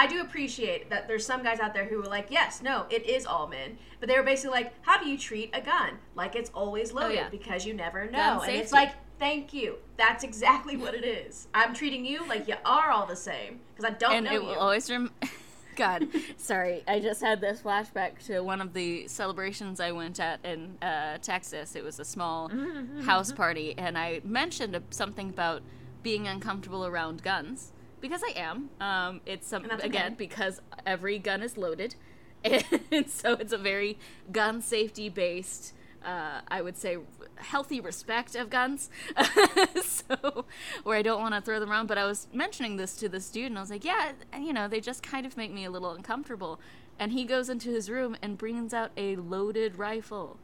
I 0.00 0.06
do 0.06 0.22
appreciate 0.22 0.88
that 0.88 1.08
there's 1.08 1.26
some 1.26 1.42
guys 1.42 1.60
out 1.60 1.74
there 1.74 1.84
who 1.84 2.02
are 2.02 2.08
like, 2.08 2.28
yes, 2.30 2.62
no, 2.62 2.86
it 2.88 3.04
is 3.04 3.26
all 3.26 3.46
men, 3.46 3.76
but 3.98 4.08
they 4.08 4.16
were 4.16 4.22
basically 4.22 4.52
like, 4.52 4.72
how 4.80 4.96
do 4.96 5.06
you 5.06 5.18
treat 5.18 5.50
a 5.52 5.60
gun? 5.60 5.98
Like 6.14 6.34
it's 6.34 6.48
always 6.54 6.92
oh, 6.92 6.94
loaded 6.94 7.18
Oh, 7.18 7.20
yeah. 7.24 7.28
because 7.28 7.66
you 7.66 7.74
never 7.74 8.10
know, 8.10 8.40
and 8.40 8.50
it's 8.56 8.72
like, 8.72 8.92
thank 9.18 9.52
you. 9.52 9.76
That's 9.98 10.24
exactly 10.24 10.78
what 10.78 10.94
it 10.94 11.04
is. 11.04 11.48
I'm 11.52 11.74
treating 11.74 12.06
you 12.06 12.26
like 12.26 12.48
you 12.48 12.54
are 12.64 12.90
all 12.90 13.04
the 13.04 13.14
same 13.14 13.60
because 13.76 13.92
I 13.92 13.94
don't 13.94 14.14
and 14.14 14.24
know 14.24 14.32
it 14.32 14.34
you. 14.36 14.40
will 14.40 14.54
always 14.54 14.90
rem- 14.90 15.12
God, 15.76 16.08
sorry, 16.38 16.82
I 16.88 16.98
just 17.00 17.20
had 17.20 17.42
this 17.42 17.60
flashback 17.60 18.24
to 18.24 18.40
one 18.40 18.62
of 18.62 18.72
the 18.72 19.06
celebrations 19.06 19.80
I 19.80 19.92
went 19.92 20.18
at 20.18 20.42
in 20.46 20.78
uh, 20.80 21.18
Texas. 21.20 21.76
It 21.76 21.84
was 21.84 22.00
a 22.00 22.06
small 22.06 22.48
mm-hmm, 22.48 22.58
mm-hmm, 22.58 23.00
house 23.02 23.28
mm-hmm. 23.28 23.36
party, 23.36 23.74
and 23.76 23.98
I 23.98 24.22
mentioned 24.24 24.80
something 24.88 25.28
about 25.28 25.60
being 26.02 26.26
uncomfortable 26.26 26.86
around 26.86 27.22
guns 27.22 27.74
because 28.00 28.22
I 28.24 28.32
am. 28.38 28.70
Um, 28.80 29.20
it's 29.26 29.46
some 29.46 29.64
And 29.64 29.80
again 29.82 30.06
okay. 30.06 30.14
because 30.16 30.60
every 30.86 31.18
gun 31.18 31.42
is 31.42 31.56
loaded, 31.56 31.94
and 32.44 33.08
so 33.10 33.34
it's 33.34 33.52
a 33.52 33.58
very 33.58 33.98
gun 34.32 34.62
safety 34.62 35.08
based. 35.08 35.74
Uh, 36.04 36.40
I 36.48 36.62
would 36.62 36.78
say 36.78 36.96
healthy 37.36 37.78
respect 37.80 38.34
of 38.34 38.48
guns. 38.48 38.88
so, 39.82 40.46
where 40.82 40.96
I 40.96 41.02
don't 41.02 41.20
want 41.20 41.34
to 41.34 41.42
throw 41.42 41.60
them 41.60 41.70
around. 41.70 41.88
But 41.88 41.98
I 41.98 42.04
was 42.04 42.26
mentioning 42.32 42.76
this 42.76 42.96
to 42.96 43.08
the 43.08 43.20
student. 43.20 43.58
I 43.58 43.60
was 43.60 43.70
like, 43.70 43.84
yeah, 43.84 44.12
you 44.38 44.52
know, 44.54 44.66
they 44.66 44.80
just 44.80 45.02
kind 45.02 45.26
of 45.26 45.36
make 45.36 45.52
me 45.52 45.64
a 45.64 45.70
little 45.70 45.90
uncomfortable. 45.90 46.58
And 46.98 47.12
he 47.12 47.24
goes 47.24 47.48
into 47.50 47.70
his 47.70 47.90
room 47.90 48.16
and 48.22 48.38
brings 48.38 48.72
out 48.72 48.92
a 48.96 49.16
loaded 49.16 49.78
rifle. 49.78 50.38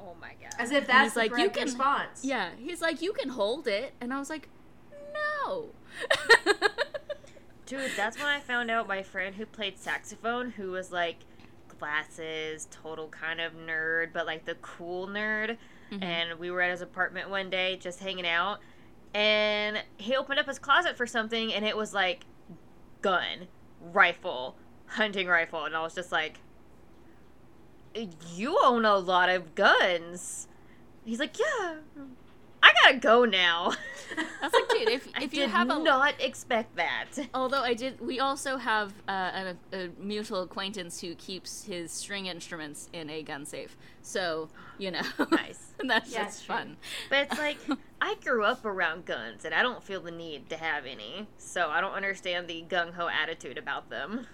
Oh 0.00 0.14
my 0.20 0.32
god. 0.40 0.54
As 0.58 0.70
if 0.70 0.86
that's 0.86 1.14
the 1.14 1.20
like, 1.20 1.36
you 1.36 1.50
can- 1.50 1.64
response. 1.64 2.24
Yeah, 2.24 2.50
he's 2.58 2.80
like, 2.80 3.02
you 3.02 3.12
can 3.12 3.28
hold 3.30 3.66
it. 3.68 3.92
And 4.00 4.12
I 4.12 4.18
was 4.18 4.30
like, 4.30 4.48
no. 5.12 5.70
Dude, 7.66 7.90
that's 7.96 8.18
when 8.18 8.26
I 8.26 8.40
found 8.40 8.70
out 8.70 8.86
my 8.86 9.02
friend 9.02 9.34
who 9.34 9.46
played 9.46 9.78
saxophone, 9.78 10.50
who 10.50 10.70
was 10.70 10.92
like 10.92 11.16
glasses, 11.78 12.68
total 12.70 13.08
kind 13.08 13.40
of 13.40 13.54
nerd, 13.54 14.12
but 14.12 14.26
like 14.26 14.44
the 14.44 14.54
cool 14.56 15.06
nerd. 15.06 15.56
Mm-hmm. 15.90 16.02
And 16.02 16.38
we 16.38 16.50
were 16.50 16.60
at 16.60 16.70
his 16.70 16.82
apartment 16.82 17.30
one 17.30 17.50
day 17.50 17.76
just 17.76 18.00
hanging 18.00 18.26
out. 18.26 18.58
And 19.14 19.82
he 19.96 20.16
opened 20.16 20.40
up 20.40 20.46
his 20.46 20.58
closet 20.58 20.96
for 20.96 21.06
something, 21.06 21.52
and 21.52 21.64
it 21.64 21.76
was 21.76 21.94
like 21.94 22.26
gun, 23.00 23.48
rifle, 23.80 24.56
hunting 24.86 25.28
rifle. 25.28 25.64
And 25.64 25.76
I 25.76 25.82
was 25.82 25.94
just 25.94 26.10
like, 26.12 26.38
You 27.94 28.58
own 28.62 28.84
a 28.84 28.96
lot 28.96 29.28
of 29.28 29.54
guns. 29.54 30.48
He's 31.04 31.20
like, 31.20 31.38
Yeah, 31.38 31.76
gotta 32.82 32.98
go 32.98 33.24
now. 33.24 33.72
I 34.16 34.24
was 34.46 34.52
like, 34.52 34.68
dude, 34.68 34.88
if 34.88 35.08
I 35.14 35.22
if 35.24 35.32
you 35.34 35.40
did 35.40 35.50
have 35.50 35.70
a 35.70 35.78
not 35.78 36.20
expect 36.20 36.76
that. 36.76 37.06
Although 37.32 37.62
I 37.62 37.74
did, 37.74 38.00
we 38.00 38.20
also 38.20 38.56
have 38.56 38.92
uh, 39.08 39.54
a, 39.72 39.76
a 39.76 39.88
mutual 39.98 40.42
acquaintance 40.42 41.00
who 41.00 41.14
keeps 41.14 41.64
his 41.64 41.90
string 41.90 42.26
instruments 42.26 42.88
in 42.92 43.10
a 43.10 43.22
gun 43.22 43.44
safe. 43.46 43.76
So 44.02 44.48
you 44.78 44.90
know, 44.90 45.02
Nice. 45.30 45.72
that's 45.86 46.12
Yeah, 46.12 46.24
just 46.24 46.44
fun. 46.44 46.76
But 47.10 47.28
it's 47.30 47.38
like 47.38 47.58
I 48.00 48.16
grew 48.22 48.44
up 48.44 48.64
around 48.64 49.04
guns, 49.06 49.44
and 49.44 49.54
I 49.54 49.62
don't 49.62 49.82
feel 49.82 50.00
the 50.00 50.10
need 50.10 50.48
to 50.50 50.56
have 50.56 50.86
any. 50.86 51.26
So 51.38 51.68
I 51.70 51.80
don't 51.80 51.92
understand 51.94 52.48
the 52.48 52.64
gung 52.68 52.94
ho 52.94 53.08
attitude 53.08 53.58
about 53.58 53.90
them. 53.90 54.26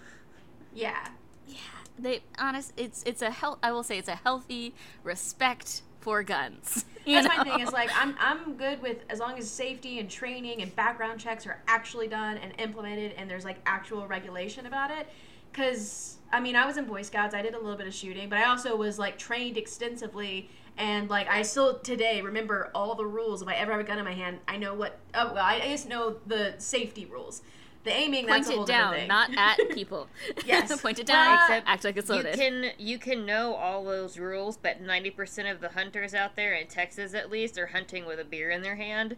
Yeah. 0.73 1.07
Yeah. 1.47 1.57
They 1.99 2.21
honest, 2.39 2.73
it's 2.77 3.03
it's 3.05 3.21
a 3.21 3.31
health. 3.31 3.59
I 3.61 3.71
will 3.71 3.83
say 3.83 3.97
it's 3.97 4.07
a 4.07 4.15
healthy 4.15 4.73
respect 5.03 5.81
for 6.01 6.23
guns. 6.23 6.85
That's 7.05 7.27
my 7.27 7.43
thing. 7.43 7.59
Is 7.61 7.71
like 7.71 7.89
I'm 7.95 8.15
I'm 8.19 8.55
good 8.55 8.81
with 8.81 8.97
as 9.09 9.19
long 9.19 9.37
as 9.37 9.49
safety 9.49 9.99
and 9.99 10.09
training 10.09 10.61
and 10.61 10.75
background 10.75 11.19
checks 11.19 11.47
are 11.47 11.61
actually 11.67 12.07
done 12.07 12.37
and 12.37 12.53
implemented, 12.59 13.13
and 13.13 13.29
there's 13.29 13.45
like 13.45 13.57
actual 13.65 14.07
regulation 14.07 14.65
about 14.65 14.91
it. 14.91 15.07
Because 15.51 16.17
I 16.31 16.39
mean, 16.39 16.55
I 16.55 16.65
was 16.65 16.77
in 16.77 16.85
Boy 16.85 17.01
Scouts. 17.01 17.33
I 17.33 17.41
did 17.41 17.53
a 17.53 17.59
little 17.59 17.77
bit 17.77 17.87
of 17.87 17.93
shooting, 17.93 18.29
but 18.29 18.39
I 18.39 18.45
also 18.45 18.75
was 18.75 18.99
like 18.99 19.17
trained 19.17 19.57
extensively. 19.57 20.49
And 20.77 21.09
like 21.09 21.27
I 21.29 21.41
still 21.41 21.79
today 21.79 22.21
remember 22.21 22.71
all 22.73 22.95
the 22.95 23.05
rules. 23.05 23.41
If 23.41 23.47
I 23.47 23.55
ever 23.55 23.71
have 23.71 23.81
a 23.81 23.83
gun 23.83 23.99
in 23.99 24.05
my 24.05 24.13
hand, 24.13 24.39
I 24.47 24.57
know 24.57 24.73
what. 24.73 24.99
Oh 25.13 25.33
well, 25.33 25.43
I 25.43 25.59
just 25.59 25.87
know 25.87 26.17
the 26.27 26.55
safety 26.57 27.05
rules. 27.05 27.41
The 27.83 27.91
aiming, 27.91 28.27
Point 28.27 28.43
that's 28.43 28.49
a 28.49 28.53
whole 28.53 28.63
it 28.63 28.67
down, 28.67 28.93
thing. 28.93 29.07
not 29.07 29.31
at 29.35 29.57
people. 29.71 30.07
Yes. 30.45 30.79
Point 30.83 30.99
it 30.99 31.07
down. 31.07 31.39
Except 31.45 31.67
act 31.67 31.83
like 31.83 31.97
it's 31.97 32.09
loaded. 32.09 32.35
You 32.35 32.39
can 32.41 32.71
you 32.77 32.97
can 32.99 33.25
know 33.25 33.55
all 33.55 33.83
those 33.83 34.17
rules, 34.19 34.55
but 34.57 34.81
ninety 34.81 35.09
percent 35.09 35.47
of 35.47 35.61
the 35.61 35.69
hunters 35.69 36.13
out 36.13 36.35
there 36.35 36.53
in 36.53 36.67
Texas, 36.67 37.13
at 37.15 37.31
least, 37.31 37.57
are 37.57 37.67
hunting 37.67 38.05
with 38.05 38.19
a 38.19 38.23
beer 38.23 38.51
in 38.51 38.61
their 38.61 38.75
hand, 38.75 39.15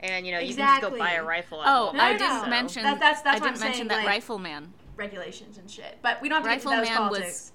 and 0.00 0.26
you 0.26 0.32
know 0.32 0.40
you 0.40 0.54
can 0.54 0.66
just 0.66 0.80
go 0.82 0.90
buy 0.90 1.10
a 1.10 1.22
Exactly. 1.22 1.28
rifle. 1.28 1.62
At 1.62 1.68
Oh, 1.68 1.92
Walmart, 1.94 2.00
I 2.00 2.12
no, 2.12 2.18
didn't 2.18 2.42
no. 2.42 2.48
mention. 2.48 2.82
That- 2.82 2.98
that's- 2.98 3.22
that's 3.22 3.40
I 3.40 3.44
didn't 3.44 3.60
mention 3.60 3.74
saying, 3.74 3.88
that 3.88 3.96
like- 3.98 4.06
Rifleman. 4.06 4.72
regulations 4.96 5.56
and 5.58 5.70
shit. 5.70 5.98
But 6.02 6.20
we 6.20 6.28
don't 6.28 6.44
have 6.44 6.60
to 6.62 6.68
Rifleman 6.68 6.84
get 6.84 6.90
into 6.90 7.02
those 7.02 7.10
was- 7.10 7.18
politics. 7.20 7.52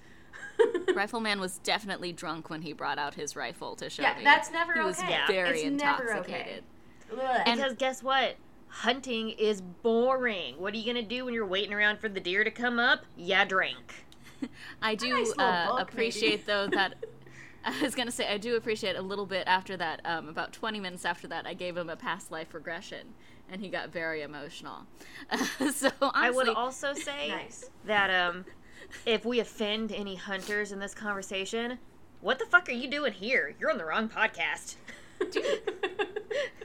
Rifleman 0.95 1.39
was 1.41 1.57
definitely 1.59 2.13
drunk 2.13 2.49
when 2.49 2.61
he 2.61 2.71
brought 2.71 2.97
out 2.97 3.15
his 3.15 3.35
rifle 3.35 3.75
to 3.75 3.89
show 3.89 4.03
Yeah, 4.03 4.17
me. 4.17 4.23
that's 4.23 4.49
never 4.51 4.71
he 4.73 4.79
was 4.79 4.97
okay. 4.99 5.09
Yeah. 5.09 5.27
very 5.27 5.59
It's 5.63 5.81
never 5.83 6.15
okay. 6.19 6.61
intoxicated. 6.61 6.63
And- 7.45 7.57
Because 7.59 7.73
guess 7.73 8.01
what? 8.01 8.37
Hunting 8.79 9.29
is 9.29 9.61
boring. 9.61 10.55
What 10.57 10.73
are 10.73 10.77
you 10.77 10.85
gonna 10.85 11.01
do 11.01 11.23
when 11.23 11.33
you're 11.33 11.45
waiting 11.45 11.73
around 11.73 11.99
for 11.99 12.09
the 12.09 12.19
deer 12.19 12.43
to 12.43 12.51
come 12.51 12.77
up? 12.77 13.05
Yeah, 13.15 13.45
drink. 13.45 14.05
I 14.81 14.95
do 14.95 15.11
nice 15.11 15.33
uh, 15.37 15.67
book, 15.69 15.79
appreciate 15.93 16.29
maybe. 16.31 16.43
though 16.45 16.67
that 16.73 16.95
I 17.63 17.81
was 17.81 17.95
gonna 17.95 18.11
say 18.11 18.27
I 18.27 18.37
do 18.37 18.57
appreciate 18.57 18.97
a 18.97 19.01
little 19.01 19.25
bit 19.25 19.45
after 19.47 19.77
that. 19.77 20.01
Um, 20.03 20.27
about 20.27 20.51
20 20.51 20.81
minutes 20.81 21.05
after 21.05 21.25
that, 21.29 21.47
I 21.47 21.53
gave 21.53 21.77
him 21.77 21.89
a 21.89 21.95
past 21.95 22.31
life 22.31 22.53
regression, 22.53 23.13
and 23.49 23.61
he 23.61 23.69
got 23.69 23.93
very 23.93 24.23
emotional. 24.23 24.85
so 25.71 25.89
honestly, 26.01 26.11
I 26.13 26.31
would 26.31 26.49
also 26.49 26.93
say 26.93 27.29
nice. 27.29 27.69
that 27.85 28.09
um, 28.09 28.43
if 29.05 29.23
we 29.23 29.39
offend 29.39 29.93
any 29.93 30.15
hunters 30.15 30.73
in 30.73 30.79
this 30.79 30.93
conversation, 30.93 31.79
what 32.19 32.39
the 32.39 32.45
fuck 32.45 32.67
are 32.67 32.73
you 32.73 32.89
doing 32.89 33.13
here? 33.13 33.55
You're 33.57 33.71
on 33.71 33.77
the 33.77 33.85
wrong 33.85 34.09
podcast. 34.09 34.75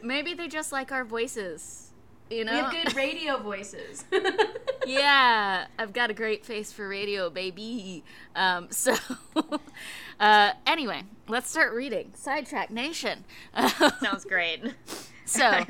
maybe 0.03 0.35
they 0.35 0.49
just 0.49 0.73
like 0.73 0.91
our 0.91 1.05
voices. 1.05 1.90
You 2.31 2.45
know, 2.45 2.53
We 2.53 2.59
have 2.59 2.71
good 2.71 2.97
radio 2.97 3.39
voices. 3.39 4.05
yeah, 4.87 5.67
I've 5.79 5.93
got 5.93 6.11
a 6.11 6.15
great 6.15 6.47
face 6.47 6.71
for 6.73 6.87
radio, 6.89 7.29
baby. 7.29 8.05
Um, 8.37 8.69
so, 8.71 8.95
uh, 10.21 10.53
anyway, 10.65 11.03
let's 11.29 11.51
start 11.51 11.73
reading. 11.75 12.13
Sidetrack 12.15 12.71
Nation. 12.71 13.25
Sounds 14.01 14.25
great. 14.25 14.63
so, 15.25 15.65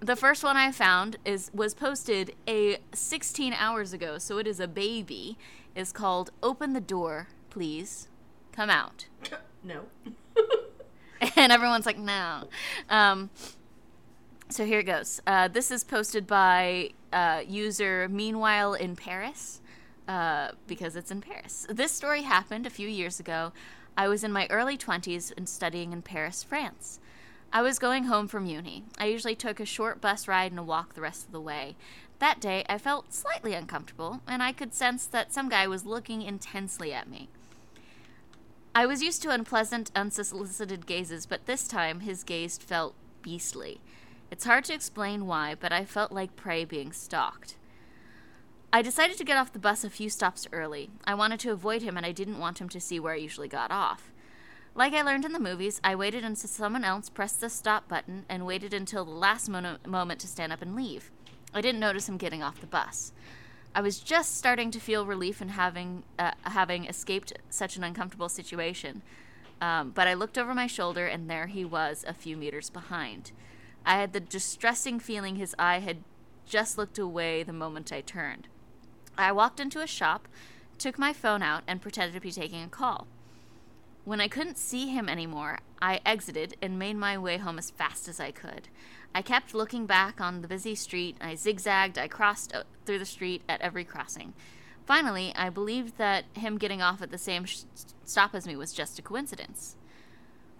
the 0.00 0.16
first 0.16 0.42
one 0.42 0.56
I 0.56 0.72
found 0.72 1.18
is 1.24 1.52
was 1.54 1.72
posted 1.72 2.34
a 2.48 2.78
16 2.92 3.52
hours 3.52 3.92
ago, 3.92 4.18
so 4.18 4.38
it 4.38 4.48
is 4.48 4.58
a 4.58 4.68
baby. 4.68 5.38
Is 5.76 5.92
called 5.92 6.30
"Open 6.42 6.72
the 6.72 6.80
Door, 6.80 7.28
Please, 7.50 8.08
Come 8.50 8.70
Out," 8.70 9.06
no. 9.62 9.82
and 11.36 11.52
everyone's 11.52 11.86
like, 11.86 11.98
"No." 11.98 12.48
Um, 12.90 13.30
so 14.48 14.64
here 14.64 14.80
it 14.80 14.84
goes. 14.84 15.20
Uh, 15.26 15.48
this 15.48 15.70
is 15.70 15.84
posted 15.84 16.26
by 16.26 16.90
uh, 17.12 17.42
user 17.46 18.08
Meanwhile 18.08 18.74
in 18.74 18.96
Paris, 18.96 19.60
uh, 20.08 20.50
because 20.66 20.96
it's 20.96 21.10
in 21.10 21.20
Paris. 21.20 21.66
This 21.68 21.92
story 21.92 22.22
happened 22.22 22.66
a 22.66 22.70
few 22.70 22.88
years 22.88 23.18
ago. 23.18 23.52
I 23.96 24.08
was 24.08 24.22
in 24.22 24.32
my 24.32 24.46
early 24.50 24.76
20s 24.76 25.32
and 25.36 25.48
studying 25.48 25.92
in 25.92 26.02
Paris, 26.02 26.42
France. 26.42 27.00
I 27.52 27.62
was 27.62 27.78
going 27.78 28.04
home 28.04 28.28
from 28.28 28.46
uni. 28.46 28.84
I 28.98 29.06
usually 29.06 29.34
took 29.34 29.60
a 29.60 29.64
short 29.64 30.00
bus 30.00 30.28
ride 30.28 30.52
and 30.52 30.58
a 30.58 30.62
walk 30.62 30.94
the 30.94 31.00
rest 31.00 31.26
of 31.26 31.32
the 31.32 31.40
way. 31.40 31.76
That 32.18 32.40
day, 32.40 32.64
I 32.68 32.78
felt 32.78 33.12
slightly 33.12 33.54
uncomfortable, 33.54 34.20
and 34.26 34.42
I 34.42 34.52
could 34.52 34.74
sense 34.74 35.06
that 35.06 35.32
some 35.32 35.48
guy 35.48 35.66
was 35.66 35.84
looking 35.84 36.22
intensely 36.22 36.92
at 36.92 37.08
me. 37.08 37.28
I 38.74 38.86
was 38.86 39.02
used 39.02 39.22
to 39.22 39.30
unpleasant, 39.30 39.90
unsolicited 39.94 40.86
gazes, 40.86 41.24
but 41.24 41.46
this 41.46 41.66
time 41.66 42.00
his 42.00 42.22
gaze 42.22 42.58
felt 42.58 42.94
beastly. 43.22 43.80
It's 44.30 44.44
hard 44.44 44.64
to 44.64 44.74
explain 44.74 45.26
why, 45.26 45.54
but 45.54 45.72
I 45.72 45.84
felt 45.84 46.10
like 46.10 46.36
prey 46.36 46.64
being 46.64 46.92
stalked. 46.92 47.56
I 48.72 48.82
decided 48.82 49.16
to 49.18 49.24
get 49.24 49.36
off 49.36 49.52
the 49.52 49.58
bus 49.58 49.84
a 49.84 49.90
few 49.90 50.10
stops 50.10 50.46
early. 50.52 50.90
I 51.04 51.14
wanted 51.14 51.40
to 51.40 51.52
avoid 51.52 51.82
him, 51.82 51.96
and 51.96 52.04
I 52.04 52.12
didn't 52.12 52.40
want 52.40 52.60
him 52.60 52.68
to 52.70 52.80
see 52.80 52.98
where 52.98 53.14
I 53.14 53.18
usually 53.18 53.48
got 53.48 53.70
off. 53.70 54.12
Like 54.74 54.92
I 54.92 55.02
learned 55.02 55.24
in 55.24 55.32
the 55.32 55.40
movies, 55.40 55.80
I 55.82 55.94
waited 55.94 56.24
until 56.24 56.48
someone 56.50 56.84
else 56.84 57.08
pressed 57.08 57.40
the 57.40 57.48
stop 57.48 57.88
button 57.88 58.26
and 58.28 58.44
waited 58.44 58.74
until 58.74 59.04
the 59.04 59.12
last 59.12 59.48
mo- 59.48 59.78
moment 59.86 60.20
to 60.20 60.26
stand 60.26 60.52
up 60.52 60.60
and 60.60 60.76
leave. 60.76 61.10
I 61.54 61.62
didn't 61.62 61.80
notice 61.80 62.08
him 62.08 62.18
getting 62.18 62.42
off 62.42 62.60
the 62.60 62.66
bus. 62.66 63.12
I 63.74 63.80
was 63.80 64.00
just 64.00 64.36
starting 64.36 64.70
to 64.72 64.80
feel 64.80 65.06
relief 65.06 65.40
in 65.40 65.50
having 65.50 66.02
uh, 66.18 66.32
having 66.42 66.84
escaped 66.86 67.32
such 67.48 67.76
an 67.76 67.84
uncomfortable 67.84 68.28
situation, 68.28 69.02
um, 69.60 69.90
but 69.90 70.06
I 70.06 70.14
looked 70.14 70.36
over 70.36 70.54
my 70.54 70.66
shoulder 70.66 71.06
and 71.06 71.30
there 71.30 71.46
he 71.46 71.64
was, 71.64 72.04
a 72.06 72.12
few 72.12 72.36
meters 72.36 72.68
behind. 72.68 73.32
I 73.86 73.98
had 73.98 74.12
the 74.12 74.20
distressing 74.20 74.98
feeling 74.98 75.36
his 75.36 75.54
eye 75.60 75.78
had 75.78 75.98
just 76.44 76.76
looked 76.76 76.98
away 76.98 77.42
the 77.44 77.52
moment 77.52 77.92
I 77.92 78.00
turned. 78.00 78.48
I 79.16 79.30
walked 79.30 79.60
into 79.60 79.80
a 79.80 79.86
shop, 79.86 80.26
took 80.76 80.98
my 80.98 81.12
phone 81.12 81.40
out, 81.40 81.62
and 81.68 81.80
pretended 81.80 82.14
to 82.14 82.20
be 82.20 82.32
taking 82.32 82.62
a 82.62 82.68
call. 82.68 83.06
When 84.04 84.20
I 84.20 84.28
couldn't 84.28 84.58
see 84.58 84.88
him 84.88 85.08
anymore, 85.08 85.60
I 85.80 86.00
exited 86.04 86.56
and 86.60 86.78
made 86.78 86.96
my 86.96 87.16
way 87.16 87.38
home 87.38 87.58
as 87.58 87.70
fast 87.70 88.08
as 88.08 88.18
I 88.18 88.32
could. 88.32 88.68
I 89.14 89.22
kept 89.22 89.54
looking 89.54 89.86
back 89.86 90.20
on 90.20 90.42
the 90.42 90.48
busy 90.48 90.74
street. 90.74 91.16
I 91.20 91.34
zigzagged. 91.36 91.96
I 91.96 92.08
crossed 92.08 92.54
uh, 92.54 92.64
through 92.84 92.98
the 92.98 93.04
street 93.04 93.42
at 93.48 93.60
every 93.60 93.84
crossing. 93.84 94.34
Finally, 94.84 95.32
I 95.34 95.48
believed 95.48 95.96
that 95.98 96.24
him 96.34 96.58
getting 96.58 96.82
off 96.82 97.02
at 97.02 97.10
the 97.10 97.18
same 97.18 97.44
sh- 97.44 97.62
stop 98.04 98.34
as 98.34 98.46
me 98.46 98.56
was 98.56 98.72
just 98.72 98.98
a 98.98 99.02
coincidence. 99.02 99.76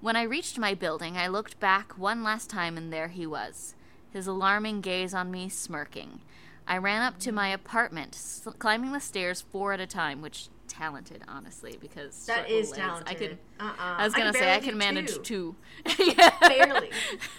When 0.00 0.16
I 0.16 0.22
reached 0.22 0.58
my 0.58 0.74
building, 0.74 1.16
I 1.16 1.26
looked 1.28 1.58
back 1.58 1.98
one 1.98 2.22
last 2.22 2.48
time, 2.50 2.76
and 2.76 2.92
there 2.92 3.08
he 3.08 3.26
was, 3.26 3.74
his 4.10 4.26
alarming 4.26 4.80
gaze 4.82 5.14
on 5.14 5.30
me, 5.30 5.48
smirking. 5.48 6.20
I 6.68 6.78
ran 6.78 7.02
up 7.02 7.18
to 7.20 7.32
my 7.32 7.48
apartment, 7.48 8.14
s- 8.14 8.46
climbing 8.58 8.92
the 8.92 9.00
stairs 9.00 9.40
four 9.40 9.72
at 9.72 9.80
a 9.80 9.86
time, 9.86 10.20
which 10.20 10.48
talented, 10.68 11.22
honestly, 11.28 11.76
because 11.80 12.26
That 12.26 12.50
is 12.50 12.70
legs. 12.70 12.78
talented. 12.78 13.08
I 13.08 13.14
could. 13.18 13.38
Uh-uh. 13.60 13.74
I 13.98 14.04
was 14.04 14.14
gonna 14.14 14.32
say 14.32 14.52
I 14.54 14.58
can 14.60 14.76
manage 14.76 15.14
two. 15.22 15.56
two. 15.86 16.04
yeah. 16.16 16.30
Barely. 16.48 16.90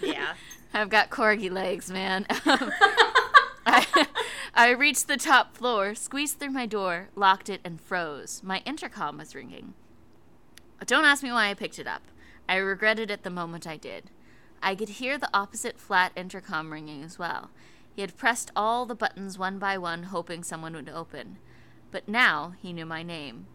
Yeah. 0.01 0.33
I've 0.73 0.89
got 0.89 1.09
corgi 1.09 1.51
legs, 1.51 1.89
man. 1.91 2.25
I, 3.65 4.07
I 4.53 4.69
reached 4.71 5.07
the 5.07 5.17
top 5.17 5.55
floor, 5.55 5.93
squeezed 5.95 6.39
through 6.39 6.51
my 6.51 6.65
door, 6.65 7.09
locked 7.15 7.49
it, 7.49 7.61
and 7.63 7.79
froze. 7.81 8.41
My 8.43 8.61
intercom 8.65 9.17
was 9.17 9.35
ringing. 9.35 9.73
Don't 10.85 11.05
ask 11.05 11.21
me 11.23 11.31
why 11.31 11.49
I 11.49 11.53
picked 11.53 11.79
it 11.79 11.87
up. 11.87 12.01
I 12.49 12.57
regretted 12.57 13.11
it 13.11 13.23
the 13.23 13.29
moment 13.29 13.67
I 13.67 13.77
did. 13.77 14.11
I 14.61 14.75
could 14.75 14.89
hear 14.89 15.17
the 15.17 15.29
opposite 15.33 15.79
flat 15.79 16.11
intercom 16.15 16.71
ringing 16.71 17.03
as 17.03 17.19
well. 17.19 17.51
He 17.95 18.01
had 18.01 18.17
pressed 18.17 18.51
all 18.55 18.85
the 18.85 18.95
buttons 18.95 19.37
one 19.37 19.59
by 19.59 19.77
one, 19.77 20.03
hoping 20.03 20.43
someone 20.43 20.73
would 20.73 20.89
open. 20.89 21.37
But 21.91 22.07
now 22.07 22.53
he 22.61 22.73
knew 22.73 22.85
my 22.85 23.03
name. 23.03 23.47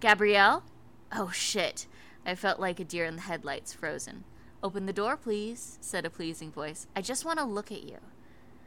Gabrielle? 0.00 0.64
Oh 1.12 1.30
shit. 1.30 1.86
I 2.24 2.34
felt 2.34 2.60
like 2.60 2.80
a 2.80 2.84
deer 2.84 3.04
in 3.04 3.16
the 3.16 3.22
headlights, 3.22 3.72
frozen. 3.72 4.24
Open 4.62 4.86
the 4.86 4.92
door, 4.92 5.16
please, 5.16 5.78
said 5.80 6.04
a 6.04 6.10
pleasing 6.10 6.50
voice. 6.50 6.86
I 6.94 7.00
just 7.00 7.24
want 7.24 7.38
to 7.38 7.44
look 7.44 7.72
at 7.72 7.82
you. 7.82 7.98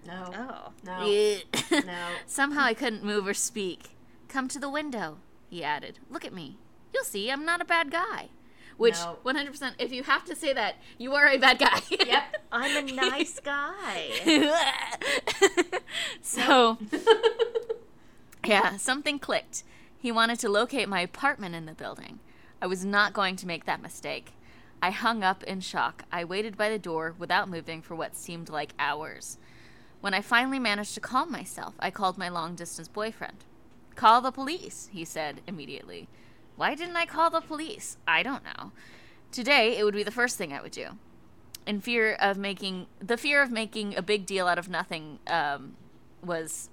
No. 0.06 0.32
Oh. 0.36 0.72
No. 0.84 1.06
Yeah. 1.06 1.40
No. 1.86 2.08
Somehow 2.26 2.64
I 2.64 2.74
couldn't 2.74 3.04
move 3.04 3.28
or 3.28 3.34
speak. 3.34 3.92
Come 4.28 4.48
to 4.50 4.60
the 4.60 4.70
window, 4.70 5.18
he 5.50 5.64
added. 5.64 6.00
Look 6.10 6.26
at 6.26 6.34
me. 6.34 6.58
You'll 6.94 7.04
see, 7.04 7.30
I'm 7.30 7.46
not 7.46 7.62
a 7.62 7.66
bad 7.66 7.92
guy. 7.92 8.30
Which, 8.78 8.96
No. 8.96 9.18
100%, 9.26 9.74
if 9.80 9.92
you 9.92 10.04
have 10.04 10.26
to 10.26 10.36
say 10.36 10.54
that, 10.54 10.76
you 10.98 11.14
are 11.14 11.28
a 11.28 11.38
bad 11.38 11.60
guy. 11.60 11.80
Yep. 11.90 12.24
I'm 12.52 12.90
a 12.90 12.92
nice 12.96 13.40
guy. 13.40 14.50
so, 16.22 16.78
yeah, 18.46 18.78
something 18.78 19.20
clicked. 19.20 19.64
He 19.98 20.12
wanted 20.12 20.40
to 20.40 20.50
locate 20.50 20.90
my 20.90 21.02
apartment 21.02 21.56
in 21.56 21.66
the 21.66 21.74
building. 21.74 22.20
I 22.62 22.68
was 22.68 22.84
not 22.84 23.14
going 23.14 23.36
to 23.38 23.48
make 23.48 23.66
that 23.66 23.82
mistake. 23.82 24.34
I 24.82 24.90
hung 24.90 25.24
up 25.24 25.44
in 25.44 25.62
shock. 25.62 26.04
I 26.12 26.26
waited 26.26 26.58
by 26.58 26.70
the 26.70 26.80
door 26.80 27.16
without 27.18 27.50
moving 27.50 27.82
for 27.82 27.96
what 27.96 28.16
seemed 28.16 28.50
like 28.50 28.74
hours. 28.78 29.38
When 30.02 30.14
I 30.14 30.22
finally 30.22 30.60
managed 30.60 30.94
to 30.96 31.00
calm 31.00 31.32
myself, 31.32 31.76
I 31.80 31.90
called 31.90 32.18
my 32.18 32.28
long 32.28 32.56
distance 32.56 32.90
boyfriend. 32.90 33.46
Call 33.96 34.20
the 34.20 34.32
police, 34.32 34.90
he 34.92 35.06
said 35.06 35.40
immediately. 35.48 36.10
Why 36.56 36.76
didn't 36.76 36.96
I 36.96 37.06
call 37.06 37.30
the 37.30 37.42
police? 37.42 37.98
I 38.08 38.24
don't 38.24 38.44
know. 38.44 38.72
Today, 39.32 39.78
it 39.78 39.84
would 39.84 39.96
be 39.96 40.04
the 40.04 40.12
first 40.12 40.38
thing 40.38 40.54
I 40.54 40.62
would 40.62 40.72
do. 40.72 40.90
In 41.66 41.82
fear 41.82 42.14
of 42.14 42.38
making 42.38 42.88
the 43.00 43.18
fear 43.18 43.42
of 43.42 43.52
making 43.52 43.96
a 43.96 44.02
big 44.02 44.26
deal 44.26 44.48
out 44.48 44.60
of 44.60 44.70
nothing 44.70 45.20
um, 45.28 45.76
was 46.24 46.70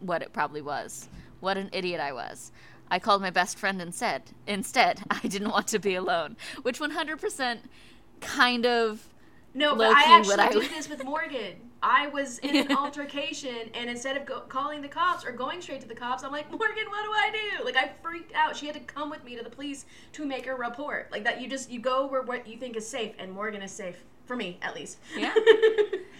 what 0.00 0.22
it 0.22 0.32
probably 0.32 0.62
was. 0.62 1.08
What 1.40 1.56
an 1.56 1.70
idiot 1.72 2.00
I 2.00 2.12
was. 2.12 2.50
I 2.90 2.98
called 2.98 3.22
my 3.22 3.30
best 3.30 3.58
friend 3.58 3.80
and 3.80 3.94
said, 3.94 4.22
instead, 4.46 5.02
I 5.10 5.26
didn't 5.26 5.50
want 5.50 5.68
to 5.68 5.78
be 5.78 5.94
alone, 5.94 6.36
which 6.62 6.80
100% 6.80 7.58
kind 8.20 8.66
of 8.66 9.13
No, 9.54 9.76
but 9.76 9.94
I 9.94 10.18
actually 10.18 10.34
I 10.34 10.50
did 10.50 10.70
this 10.70 10.88
with 10.88 11.04
Morgan. 11.12 11.54
I 11.80 12.08
was 12.08 12.38
in 12.38 12.56
an 12.56 12.76
altercation, 12.76 13.54
and 13.74 13.88
instead 13.88 14.16
of 14.16 14.24
go- 14.24 14.40
calling 14.40 14.80
the 14.80 14.88
cops 14.88 15.24
or 15.24 15.32
going 15.32 15.60
straight 15.60 15.80
to 15.82 15.88
the 15.88 15.94
cops, 15.94 16.24
I'm 16.24 16.32
like, 16.32 16.50
Morgan, 16.50 16.84
what 16.88 17.04
do 17.04 17.10
I 17.12 17.30
do? 17.30 17.64
Like, 17.64 17.76
I 17.76 17.90
freaked 18.02 18.32
out. 18.34 18.56
She 18.56 18.66
had 18.66 18.74
to 18.74 18.80
come 18.80 19.10
with 19.10 19.22
me 19.22 19.36
to 19.36 19.44
the 19.44 19.50
police 19.50 19.84
to 20.12 20.24
make 20.24 20.46
a 20.46 20.54
report. 20.54 21.12
Like 21.12 21.24
that, 21.24 21.40
you 21.40 21.48
just 21.48 21.70
you 21.70 21.78
go 21.78 22.06
where 22.06 22.22
what 22.22 22.48
you 22.48 22.58
think 22.58 22.76
is 22.76 22.86
safe, 22.86 23.12
and 23.18 23.30
Morgan 23.30 23.62
is 23.62 23.70
safe 23.70 24.02
for 24.24 24.34
me, 24.34 24.58
at 24.62 24.74
least. 24.74 24.98
Yeah. 25.16 25.34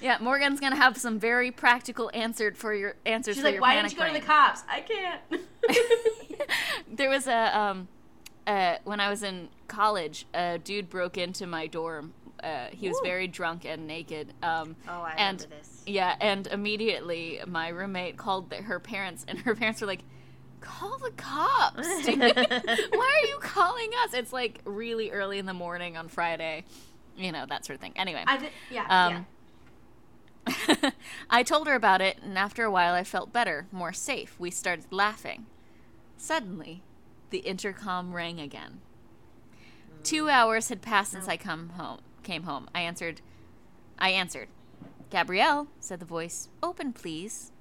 Yeah, 0.01 0.19
Morgan's 0.21 0.61
gonna 0.61 0.77
have 0.77 0.99
some 0.99 1.19
very 1.19 1.51
practical 1.51 2.11
answered 2.13 2.59
for 2.59 2.75
your 2.75 2.97
answers 3.07 3.37
She's 3.37 3.43
for 3.43 3.49
like, 3.49 3.55
your 3.55 3.63
why 3.63 3.77
didn't 3.77 3.93
you 3.93 3.99
go 3.99 4.07
to 4.07 4.13
the 4.13 4.21
cops? 4.21 4.63
I 4.69 4.81
can't. 4.83 5.21
there 6.97 7.09
was 7.09 7.27
a 7.27 7.59
um 7.59 7.89
uh 8.47 8.77
when 8.85 9.01
I 9.01 9.09
was 9.09 9.23
in 9.23 9.49
college, 9.67 10.27
a 10.35 10.59
dude 10.59 10.91
broke 10.91 11.17
into 11.17 11.47
my 11.47 11.67
dorm. 11.67 12.13
Uh, 12.45 12.67
he 12.73 12.89
was 12.89 12.99
Ooh. 12.99 13.05
very 13.05 13.27
drunk 13.27 13.65
and 13.65 13.87
naked. 13.87 14.33
Um, 14.43 14.77
Oh, 14.87 15.01
I 15.01 15.15
and 15.17 15.41
remember 15.41 15.57
this. 15.57 15.83
yeah, 15.87 16.15
and 16.21 16.47
immediately 16.49 17.41
my 17.47 17.69
roommate 17.69 18.19
called 18.19 18.51
the, 18.51 18.57
her 18.57 18.79
parents, 18.79 19.25
and 19.27 19.39
her 19.41 19.55
parents 19.57 19.81
were 19.81 19.87
like, 19.87 20.03
"Call 20.61 20.99
the 20.99 21.11
cops! 21.13 21.89
Why 22.07 23.21
are 23.23 23.27
you 23.27 23.39
calling 23.41 23.89
us? 24.05 24.13
It's 24.13 24.33
like 24.33 24.61
really 24.67 25.11
early 25.11 25.39
in 25.39 25.47
the 25.47 25.55
morning 25.55 25.97
on 25.97 26.09
Friday, 26.09 26.65
you 27.17 27.33
know 27.33 27.47
that 27.49 27.65
sort 27.65 27.77
of 27.77 27.81
thing." 27.81 27.95
Anyway, 27.97 28.23
I 28.27 28.37
did, 28.37 28.51
yeah, 28.71 28.87
yeah. 28.89 29.17
um, 29.17 29.27
I 31.31 31.43
told 31.43 31.67
her 31.67 31.75
about 31.75 32.03
it, 32.03 32.19
and 32.23 32.37
after 32.37 32.65
a 32.65 32.71
while, 32.71 32.93
I 32.95 33.05
felt 33.05 33.33
better, 33.33 33.67
more 33.73 33.95
safe. 33.95 34.37
We 34.39 34.51
started 34.51 34.85
laughing. 34.91 35.47
Suddenly, 36.19 36.83
the 37.31 37.39
intercom 37.39 38.13
rang 38.13 38.39
again. 38.41 38.81
Two 40.03 40.29
hours 40.29 40.69
had 40.69 40.83
passed 40.83 41.13
since 41.13 41.29
I 41.29 41.39
come 41.39 41.71
home. 41.71 42.01
Came 42.25 42.43
home. 42.45 42.69
I 42.75 42.81
answered. 42.81 43.21
I 43.99 44.11
answered. 44.11 44.49
Gabrielle, 45.11 45.69
said 45.79 46.01
the 46.01 46.07
voice. 46.07 46.49
Open, 46.63 46.93
please. 46.93 47.53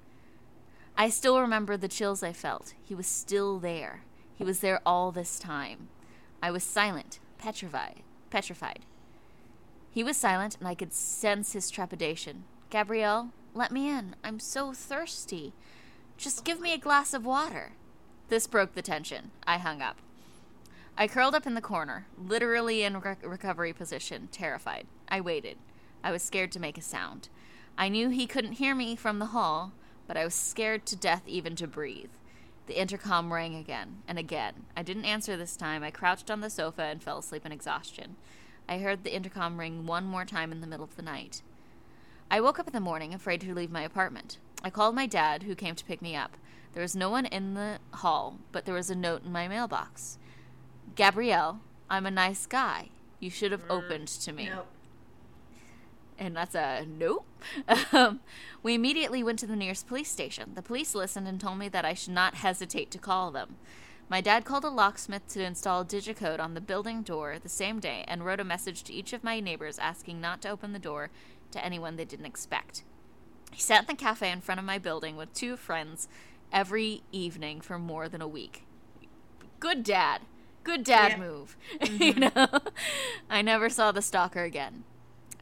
I 0.96 1.08
still 1.08 1.40
remember 1.40 1.76
the 1.76 1.86
chills 1.86 2.22
I 2.22 2.32
felt. 2.32 2.74
He 2.82 2.94
was 2.94 3.06
still 3.06 3.58
there. 3.58 4.02
He 4.34 4.42
was 4.42 4.60
there 4.60 4.80
all 4.84 5.12
this 5.12 5.38
time. 5.38 5.88
I 6.42 6.50
was 6.50 6.64
silent, 6.64 7.20
petrified, 7.38 8.02
petrified. 8.30 8.80
He 9.90 10.02
was 10.02 10.16
silent, 10.16 10.56
and 10.58 10.66
I 10.66 10.74
could 10.74 10.92
sense 10.92 11.52
his 11.52 11.70
trepidation. 11.70 12.44
Gabrielle, 12.70 13.30
let 13.54 13.70
me 13.70 13.88
in. 13.88 14.16
I'm 14.24 14.40
so 14.40 14.72
thirsty. 14.72 15.52
Just 16.16 16.44
give 16.44 16.60
me 16.60 16.72
a 16.72 16.78
glass 16.78 17.14
of 17.14 17.24
water. 17.24 17.72
This 18.28 18.46
broke 18.46 18.74
the 18.74 18.82
tension. 18.82 19.30
I 19.46 19.58
hung 19.58 19.82
up. 19.82 19.98
I 20.96 21.08
curled 21.08 21.34
up 21.34 21.44
in 21.44 21.54
the 21.54 21.60
corner, 21.60 22.06
literally 22.16 22.84
in 22.84 23.00
rec- 23.00 23.26
recovery 23.26 23.72
position, 23.72 24.28
terrified. 24.30 24.86
I 25.08 25.20
waited. 25.20 25.58
I 26.04 26.12
was 26.12 26.22
scared 26.22 26.52
to 26.52 26.60
make 26.60 26.78
a 26.78 26.82
sound. 26.82 27.28
I 27.76 27.88
knew 27.88 28.10
he 28.10 28.28
couldn't 28.28 28.54
hear 28.54 28.76
me 28.76 28.94
from 28.94 29.18
the 29.18 29.26
hall, 29.26 29.72
but 30.06 30.16
I 30.16 30.24
was 30.24 30.34
scared 30.34 30.86
to 30.86 30.96
death 30.96 31.22
even 31.26 31.56
to 31.56 31.66
breathe. 31.66 32.10
The 32.66 32.80
intercom 32.80 33.32
rang 33.32 33.56
again 33.56 34.02
and 34.06 34.20
again. 34.20 34.66
I 34.76 34.84
didn't 34.84 35.04
answer 35.04 35.36
this 35.36 35.56
time. 35.56 35.82
I 35.82 35.90
crouched 35.90 36.30
on 36.30 36.40
the 36.40 36.48
sofa 36.48 36.82
and 36.82 37.02
fell 37.02 37.18
asleep 37.18 37.44
in 37.44 37.50
exhaustion. 37.50 38.14
I 38.68 38.78
heard 38.78 39.02
the 39.02 39.14
intercom 39.14 39.58
ring 39.58 39.86
one 39.86 40.04
more 40.04 40.24
time 40.24 40.52
in 40.52 40.60
the 40.60 40.66
middle 40.68 40.84
of 40.84 40.94
the 40.94 41.02
night. 41.02 41.42
I 42.30 42.40
woke 42.40 42.60
up 42.60 42.68
in 42.68 42.72
the 42.72 42.78
morning 42.78 43.12
afraid 43.12 43.40
to 43.40 43.52
leave 43.52 43.72
my 43.72 43.82
apartment. 43.82 44.38
I 44.62 44.70
called 44.70 44.94
my 44.94 45.06
dad, 45.06 45.42
who 45.42 45.56
came 45.56 45.74
to 45.74 45.84
pick 45.84 46.00
me 46.00 46.14
up. 46.14 46.36
There 46.72 46.82
was 46.82 46.94
no 46.94 47.10
one 47.10 47.26
in 47.26 47.54
the 47.54 47.78
hall, 47.94 48.38
but 48.52 48.64
there 48.64 48.74
was 48.74 48.90
a 48.90 48.94
note 48.94 49.24
in 49.24 49.32
my 49.32 49.48
mailbox. 49.48 50.18
Gabrielle, 50.94 51.60
I'm 51.90 52.06
a 52.06 52.10
nice 52.10 52.46
guy. 52.46 52.88
You 53.20 53.30
should 53.30 53.52
have 53.52 53.64
opened 53.70 54.08
to 54.08 54.32
me. 54.32 54.50
Nope. 54.50 54.66
And 56.18 56.36
that's 56.36 56.54
a 56.54 56.86
nope. 56.86 57.26
Um, 57.92 58.20
we 58.62 58.74
immediately 58.74 59.22
went 59.22 59.38
to 59.40 59.46
the 59.46 59.56
nearest 59.56 59.86
police 59.86 60.10
station. 60.10 60.52
The 60.54 60.62
police 60.62 60.94
listened 60.94 61.28
and 61.28 61.40
told 61.40 61.58
me 61.58 61.68
that 61.68 61.84
I 61.84 61.94
should 61.94 62.14
not 62.14 62.36
hesitate 62.36 62.90
to 62.92 62.98
call 62.98 63.30
them. 63.30 63.56
My 64.08 64.20
dad 64.20 64.44
called 64.44 64.64
a 64.64 64.70
locksmith 64.70 65.28
to 65.28 65.44
install 65.44 65.82
a 65.82 65.84
digicode 65.84 66.40
on 66.40 66.54
the 66.54 66.60
building 66.60 67.02
door 67.02 67.36
the 67.38 67.48
same 67.48 67.80
day 67.80 68.04
and 68.08 68.24
wrote 68.24 68.40
a 68.40 68.44
message 68.44 68.82
to 68.84 68.92
each 68.92 69.12
of 69.12 69.24
my 69.24 69.40
neighbors 69.40 69.78
asking 69.78 70.20
not 70.20 70.42
to 70.42 70.48
open 70.48 70.72
the 70.72 70.78
door 70.78 71.10
to 71.52 71.64
anyone 71.64 71.96
they 71.96 72.04
didn't 72.04 72.26
expect. 72.26 72.84
He 73.52 73.60
sat 73.60 73.82
in 73.82 73.86
the 73.86 73.94
cafe 73.94 74.30
in 74.30 74.40
front 74.40 74.58
of 74.58 74.64
my 74.64 74.78
building 74.78 75.16
with 75.16 75.32
two 75.32 75.56
friends 75.56 76.08
every 76.52 77.02
evening 77.12 77.60
for 77.60 77.78
more 77.78 78.08
than 78.08 78.20
a 78.20 78.28
week. 78.28 78.64
Good 79.60 79.84
dad. 79.84 80.22
Good 80.64 80.82
dad 80.82 81.12
Yeah. 81.12 81.18
move. 81.18 81.56
you 81.80 82.14
mm-hmm. 82.14 82.20
know? 82.20 82.60
I 83.30 83.42
never 83.42 83.68
saw 83.68 83.92
the 83.92 84.02
stalker 84.02 84.42
again. 84.42 84.84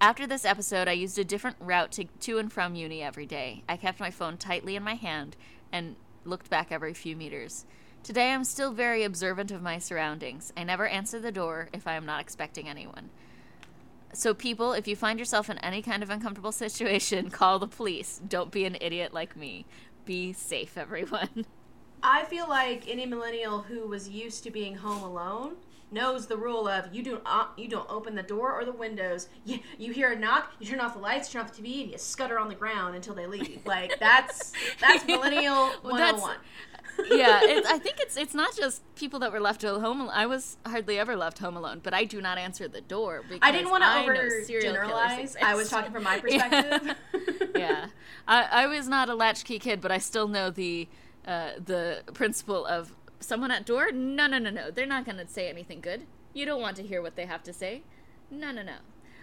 After 0.01 0.27
this 0.27 0.45
episode, 0.45 0.89
I 0.89 0.93
used 0.93 1.17
a 1.19 1.25
different 1.25 1.57
route 1.61 1.93
to, 1.93 2.05
to 2.05 2.39
and 2.39 2.53
from 2.53 2.75
uni 2.75 3.03
every 3.03 3.25
day. 3.25 3.63
I 3.69 3.77
kept 3.77 4.01
my 4.01 4.11
phone 4.11 4.37
tightly 4.37 4.75
in 4.75 4.83
my 4.83 4.95
hand 4.95 5.37
and 5.71 5.95
looked 6.25 6.51
back 6.51 6.73
every 6.73 6.93
few 6.93 7.15
meters. 7.15 7.65
Today, 8.03 8.33
I'm 8.33 8.43
still 8.43 8.73
very 8.73 9.05
observant 9.05 9.53
of 9.53 9.63
my 9.63 9.79
surroundings. 9.79 10.53
I 10.57 10.65
never 10.65 10.89
answer 10.89 11.21
the 11.21 11.31
door 11.31 11.69
if 11.73 11.87
I 11.87 11.95
am 11.95 12.05
not 12.05 12.21
expecting 12.21 12.69
anyone. 12.69 13.11
So, 14.13 14.35
people, 14.35 14.73
if 14.73 14.89
you 14.89 14.97
find 14.97 15.21
yourself 15.21 15.49
in 15.49 15.59
any 15.59 15.83
kind 15.83 16.03
of 16.03 16.11
uncomfortable 16.11 16.53
situation, 16.67 17.31
call 17.31 17.61
the 17.61 17.69
police. 17.69 18.21
Don't 18.27 18.51
be 18.51 18.65
an 18.65 18.77
idiot 18.81 19.15
like 19.15 19.37
me. 19.37 19.67
Be 20.05 20.33
safe, 20.33 20.77
everyone. 20.77 21.47
I 22.03 22.25
feel 22.25 22.49
like 22.49 22.89
any 22.89 23.07
millennial 23.07 23.63
who 23.63 23.87
was 23.87 24.09
used 24.09 24.43
to 24.45 24.51
being 24.51 24.77
home 24.77 25.03
alone 25.03 25.55
knows 25.91 26.27
the 26.27 26.37
rule 26.37 26.67
of 26.67 26.93
you 26.93 27.03
do 27.03 27.21
uh, 27.27 27.47
you 27.57 27.69
don't 27.69 27.89
open 27.91 28.15
the 28.15 28.23
door 28.23 28.53
or 28.53 28.65
the 28.65 28.73
windows. 28.73 29.29
You, 29.45 29.59
you 29.79 29.93
hear 29.93 30.13
a 30.13 30.17
knock, 30.19 30.53
you 30.61 30.67
turn 30.67 30.81
off 30.81 30.95
the 30.95 31.01
lights, 31.01 31.31
turn 31.31 31.43
off 31.43 31.55
the 31.55 31.63
TV, 31.63 31.83
and 31.83 31.93
you 31.93 31.99
scutter 31.99 32.39
on 32.39 32.49
the 32.49 32.55
ground 32.55 32.95
until 32.97 33.15
they 33.15 33.27
leave. 33.27 33.61
Like 33.67 33.99
that's 34.01 34.53
that's 34.81 35.07
millennial 35.07 35.71
Well, 35.83 35.97
that's- 35.97 36.21
101. 36.23 36.37
yeah, 37.19 37.41
it, 37.43 37.65
I 37.67 37.79
think 37.79 37.97
it's 38.01 38.17
it's 38.17 38.35
not 38.35 38.55
just 38.57 38.83
people 38.97 39.19
that 39.21 39.33
were 39.33 39.41
left 39.41 39.63
home. 39.63 40.09
I 40.13 40.27
was 40.27 40.57
hardly 40.67 40.99
ever 40.99 41.17
left 41.17 41.39
home 41.39 41.57
alone, 41.57 41.81
but 41.83 41.95
I 41.95 42.05
do 42.05 42.21
not 42.21 42.37
answer 42.39 42.69
the 42.69 42.81
door 42.83 43.23
because 43.29 43.41
I 43.43 43.51
didn't 43.53 43.71
want 43.71 43.83
to 43.83 43.99
over 43.99 44.61
generalize. 44.61 45.37
I 45.43 45.55
was 45.55 45.71
talking 45.71 45.93
from 45.93 46.03
my 46.05 46.19
perspective. 46.19 46.95
yeah, 47.57 47.87
I, 48.29 48.43
I 48.51 48.67
was 48.67 48.89
not 48.89 49.09
a 49.09 49.15
latchkey 49.15 49.59
kid, 49.59 49.81
but 49.81 49.91
I 49.91 49.99
still 49.99 50.29
know 50.29 50.51
the 50.51 50.87
uh, 51.27 51.51
the 51.65 52.03
principle 52.13 52.67
of 52.67 52.93
someone 53.21 53.51
at 53.51 53.65
door. 53.65 53.93
No, 53.93 54.27
no, 54.27 54.39
no, 54.39 54.51
no. 54.51 54.71
They're 54.71 54.87
not 54.87 55.05
going 55.05 55.19
to 55.19 55.27
say 55.27 55.49
anything 55.49 55.81
good. 55.81 56.03
You 56.35 56.47
don't 56.47 56.61
want 56.61 56.77
to 56.77 56.83
hear 56.83 57.03
what 57.03 57.17
they 57.17 57.27
have 57.27 57.43
to 57.45 57.53
say. 57.53 57.83
No, 58.31 58.51
no, 58.51 58.63
no. 58.63 58.77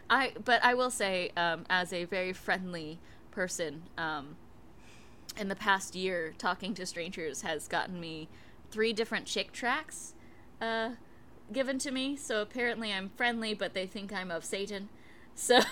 I 0.10 0.34
but 0.44 0.64
I 0.64 0.74
will 0.74 0.92
say, 0.92 1.32
um, 1.36 1.66
as 1.70 1.94
a 1.94 2.06
very 2.06 2.34
friendly 2.34 3.00
person, 3.32 3.84
um, 3.98 4.38
in 5.38 5.48
the 5.50 5.56
past 5.56 5.96
year, 5.96 6.34
talking 6.38 6.74
to 6.76 6.86
strangers 6.86 7.42
has 7.42 7.68
gotten 7.68 8.00
me 8.00 8.28
three 8.72 8.94
different 8.94 9.26
Chick 9.26 9.52
tracts 9.52 10.14
uh, 10.62 10.92
given 11.52 11.80
to 11.80 11.92
me. 11.92 12.16
So 12.16 12.42
apparently, 12.42 12.92
I'm 12.92 13.10
friendly, 13.10 13.54
but 13.54 13.74
they 13.74 13.86
think 13.86 14.14
I'm 14.14 14.32
of 14.32 14.46
Satan. 14.46 14.90
So. 15.36 15.60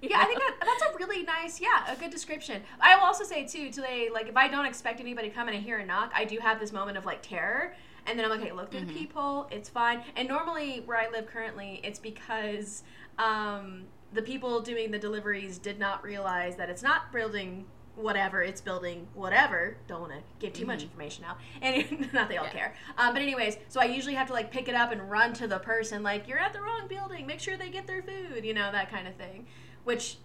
Yeah, 0.00 0.18
I 0.20 0.24
think 0.26 0.38
that, 0.38 0.56
that's 0.60 0.82
a 0.94 0.96
really 0.98 1.22
nice, 1.24 1.60
yeah, 1.60 1.90
a 1.92 1.96
good 1.96 2.10
description. 2.10 2.62
I 2.80 2.96
will 2.96 3.04
also 3.04 3.24
say 3.24 3.44
too 3.46 3.70
today, 3.70 4.08
like 4.12 4.28
if 4.28 4.36
I 4.36 4.48
don't 4.48 4.66
expect 4.66 5.00
anybody 5.00 5.28
to 5.28 5.34
come 5.34 5.48
and 5.48 5.56
I 5.56 5.60
hear 5.60 5.78
a 5.78 5.86
knock, 5.86 6.12
I 6.14 6.24
do 6.24 6.38
have 6.38 6.60
this 6.60 6.72
moment 6.72 6.96
of 6.96 7.04
like 7.04 7.22
terror, 7.22 7.74
and 8.06 8.18
then 8.18 8.24
I'm 8.24 8.30
like, 8.30 8.40
hey, 8.40 8.52
look 8.52 8.70
through 8.70 8.86
the 8.86 8.92
peephole, 8.92 9.48
it's 9.50 9.68
fine. 9.68 10.02
And 10.16 10.28
normally 10.28 10.82
where 10.86 10.96
I 10.98 11.10
live 11.10 11.26
currently, 11.26 11.80
it's 11.82 11.98
because 11.98 12.82
um, 13.18 13.84
the 14.12 14.22
people 14.22 14.60
doing 14.60 14.90
the 14.90 14.98
deliveries 14.98 15.58
did 15.58 15.78
not 15.78 16.02
realize 16.04 16.56
that 16.56 16.70
it's 16.70 16.82
not 16.82 17.12
building 17.12 17.66
whatever 17.96 18.42
it's 18.42 18.60
building 18.60 19.08
whatever. 19.14 19.76
Don't 19.88 20.00
want 20.02 20.12
to 20.12 20.20
give 20.38 20.52
too 20.52 20.64
much 20.64 20.84
information 20.84 21.24
out. 21.24 21.36
And 21.62 22.12
not 22.12 22.28
they 22.28 22.36
all 22.36 22.44
Yeah. 22.44 22.52
care. 22.52 22.74
Um, 22.96 23.12
but 23.12 23.22
anyways 23.22 23.56
so 23.68 23.80
i 23.80 23.86
usually 23.86 24.14
have 24.14 24.28
to 24.28 24.32
like 24.32 24.52
pick 24.52 24.68
it 24.68 24.74
up 24.76 24.92
and 24.92 25.10
run 25.10 25.32
to 25.34 25.48
the 25.48 25.58
person 25.58 26.04
like 26.04 26.28
you're 26.28 26.38
at 26.38 26.52
the 26.52 26.60
wrong 26.60 26.86
building. 26.88 27.26
Make 27.26 27.40
sure 27.40 27.56
they 27.56 27.70
get 27.70 27.88
their 27.88 28.02
food 28.02 28.44
you 28.44 28.54
know 28.54 28.70
that 28.70 28.88
kind 28.88 29.08
of 29.08 29.16
thing 29.16 29.46
which 29.88 30.18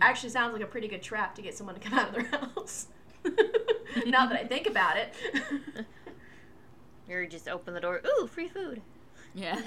actually 0.00 0.30
sounds 0.30 0.52
like 0.52 0.62
a 0.62 0.66
pretty 0.66 0.88
good 0.88 1.02
trap 1.02 1.34
to 1.34 1.42
get 1.42 1.56
someone 1.56 1.74
to 1.74 1.80
come 1.80 1.98
out 1.98 2.08
of 2.08 2.14
their 2.14 2.24
house 2.40 2.88
now 4.06 4.26
that 4.26 4.38
i 4.38 4.44
think 4.44 4.66
about 4.66 4.96
it 4.96 5.14
You're 7.08 7.26
just 7.26 7.48
open 7.48 7.74
the 7.74 7.80
door. 7.80 8.00
Ooh, 8.04 8.26
free 8.26 8.48
food. 8.48 8.82
Yeah. 9.34 9.60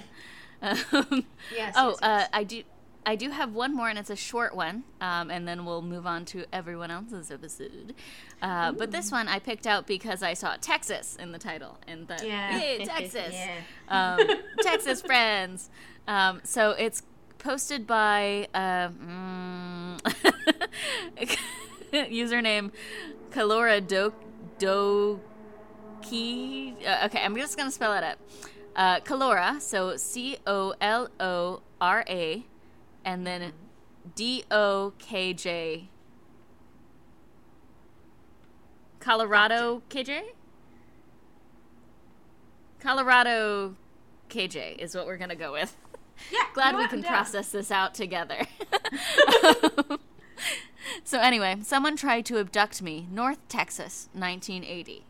Um, 0.62 1.26
yes 1.56 1.74
oh, 1.78 1.90
yes, 1.92 2.02
uh. 2.02 2.26
I 2.34 2.44
do. 2.44 2.64
I 3.06 3.16
do 3.16 3.30
have 3.30 3.54
one 3.56 3.74
more, 3.74 3.88
and 3.88 3.98
it's 3.98 4.10
a 4.10 4.16
short 4.16 4.54
one, 4.54 4.84
um, 5.00 5.32
and 5.32 5.48
then 5.48 5.64
we'll 5.64 5.82
move 5.82 6.06
on 6.06 6.26
to 6.26 6.44
everyone 6.52 6.92
else's 6.92 7.32
episode. 7.32 7.96
Uh, 8.42 8.74
but 8.74 8.92
this 8.92 9.10
one 9.10 9.30
I 9.30 9.40
picked 9.40 9.66
out 9.66 9.88
because 9.88 10.22
I 10.22 10.34
saw 10.34 10.58
Texas 10.60 11.16
in 11.16 11.32
the 11.32 11.40
title, 11.40 11.78
and 11.88 12.10
the 12.10 12.20
Yeah. 12.28 12.60
Yay, 12.60 12.86
Texas, 12.86 13.34
yeah 13.34 13.56
um, 13.88 14.20
Texas 14.62 15.02
friends. 15.02 15.70
Um, 16.10 16.42
so 16.44 16.72
it's 16.72 17.04
posted 17.40 17.88
by 17.88 18.48
uh, 18.54 18.90
mm, 18.90 20.00
username 21.94 22.72
Kalora 23.32 23.86
Do 23.86 24.14
Doki. 24.60 26.76
Uh, 26.86 27.06
okay, 27.06 27.24
I'm 27.24 27.36
just 27.36 27.58
gonna 27.58 27.72
spell 27.72 27.94
it 27.94 28.04
up. 28.04 28.20
Uh, 28.76 29.00
Kalora, 29.00 29.60
so 29.60 29.98
C 29.98 30.38
O 30.46 30.76
L 30.80 31.10
O 31.20 31.62
R 31.82 32.06
A, 32.08 32.46
and 33.04 33.26
then 33.26 33.54
D 34.16 34.44
O 34.52 34.94
K 35.00 35.34
J. 35.34 35.90
Colorado 39.00 39.82
KJ? 39.90 40.22
Colorado 42.80 43.76
KJ 44.30 44.78
is 44.78 44.94
what 44.94 45.08
we're 45.08 45.18
gonna 45.18 45.36
go 45.36 45.54
with. 45.54 45.76
Yeah 46.32 46.44
Glad 46.54 46.76
we 46.76 46.88
can 46.88 47.04
process 47.04 47.52
this 47.52 47.72
out 47.72 47.94
together. 47.94 48.46
so, 51.04 51.20
anyway, 51.20 51.58
someone 51.64 51.96
tried 51.96 52.26
to 52.28 52.38
abduct 52.38 52.82
me, 52.82 53.08
North 53.12 53.40
Texas, 53.48 54.10
1980. 54.14 55.06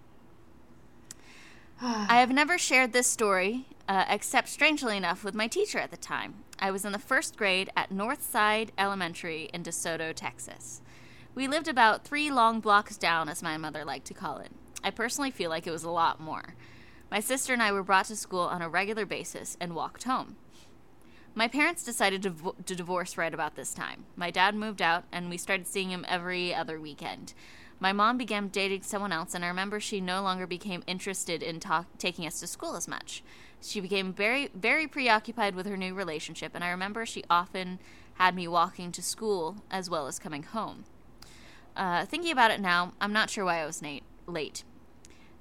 I 1.81 2.19
have 2.19 2.31
never 2.31 2.57
shared 2.57 2.93
this 2.93 3.07
story, 3.07 3.65
uh, 3.87 4.05
except 4.09 4.49
strangely 4.49 4.97
enough, 4.97 5.23
with 5.23 5.33
my 5.33 5.47
teacher 5.47 5.79
at 5.79 5.91
the 5.91 5.97
time. 5.97 6.43
I 6.59 6.71
was 6.71 6.83
in 6.83 6.91
the 6.91 6.99
first 6.99 7.37
grade 7.37 7.69
at 7.75 7.89
Northside 7.89 8.69
Elementary 8.77 9.49
in 9.53 9.63
DeSoto, 9.63 10.13
Texas. 10.13 10.81
We 11.35 11.47
lived 11.47 11.69
about 11.69 12.03
three 12.03 12.29
long 12.29 12.59
blocks 12.59 12.97
down, 12.97 13.29
as 13.29 13.41
my 13.41 13.55
mother 13.55 13.85
liked 13.85 14.07
to 14.07 14.13
call 14.13 14.39
it. 14.39 14.51
I 14.83 14.91
personally 14.91 15.31
feel 15.31 15.49
like 15.49 15.65
it 15.65 15.71
was 15.71 15.83
a 15.83 15.89
lot 15.89 16.19
more. 16.19 16.55
My 17.09 17.19
sister 17.19 17.53
and 17.53 17.63
I 17.63 17.71
were 17.71 17.83
brought 17.83 18.05
to 18.05 18.15
school 18.15 18.41
on 18.41 18.61
a 18.61 18.69
regular 18.69 19.05
basis 19.05 19.57
and 19.59 19.73
walked 19.73 20.03
home. 20.03 20.35
My 21.35 21.47
parents 21.47 21.83
decided 21.83 22.21
to, 22.23 22.29
vo- 22.31 22.55
to 22.65 22.75
divorce 22.75 23.17
right 23.17 23.33
about 23.33 23.55
this 23.55 23.73
time. 23.73 24.05
My 24.15 24.31
dad 24.31 24.55
moved 24.55 24.81
out, 24.81 25.05
and 25.11 25.29
we 25.29 25.37
started 25.37 25.67
seeing 25.67 25.89
him 25.91 26.05
every 26.07 26.53
other 26.53 26.79
weekend. 26.79 27.33
My 27.79 27.93
mom 27.93 28.17
began 28.17 28.49
dating 28.49 28.81
someone 28.81 29.13
else, 29.13 29.33
and 29.33 29.45
I 29.45 29.47
remember 29.47 29.79
she 29.79 30.01
no 30.01 30.21
longer 30.21 30.45
became 30.45 30.83
interested 30.85 31.41
in 31.41 31.59
talk- 31.59 31.97
taking 31.97 32.25
us 32.25 32.39
to 32.41 32.47
school 32.47 32.75
as 32.75 32.87
much. 32.87 33.23
She 33.61 33.79
became 33.79 34.11
very, 34.11 34.49
very 34.53 34.87
preoccupied 34.87 35.55
with 35.55 35.65
her 35.65 35.77
new 35.77 35.93
relationship, 35.93 36.51
and 36.55 36.63
I 36.63 36.69
remember 36.71 37.05
she 37.05 37.23
often 37.29 37.79
had 38.15 38.35
me 38.35 38.47
walking 38.47 38.91
to 38.91 39.01
school 39.01 39.63
as 39.71 39.89
well 39.89 40.07
as 40.07 40.19
coming 40.19 40.43
home. 40.43 40.83
Uh, 41.75 42.05
thinking 42.05 42.31
about 42.31 42.51
it 42.51 42.59
now, 42.59 42.93
I'm 42.99 43.13
not 43.13 43.29
sure 43.29 43.45
why 43.45 43.61
I 43.61 43.65
was 43.65 43.81
na- 43.81 43.99
late. 44.27 44.63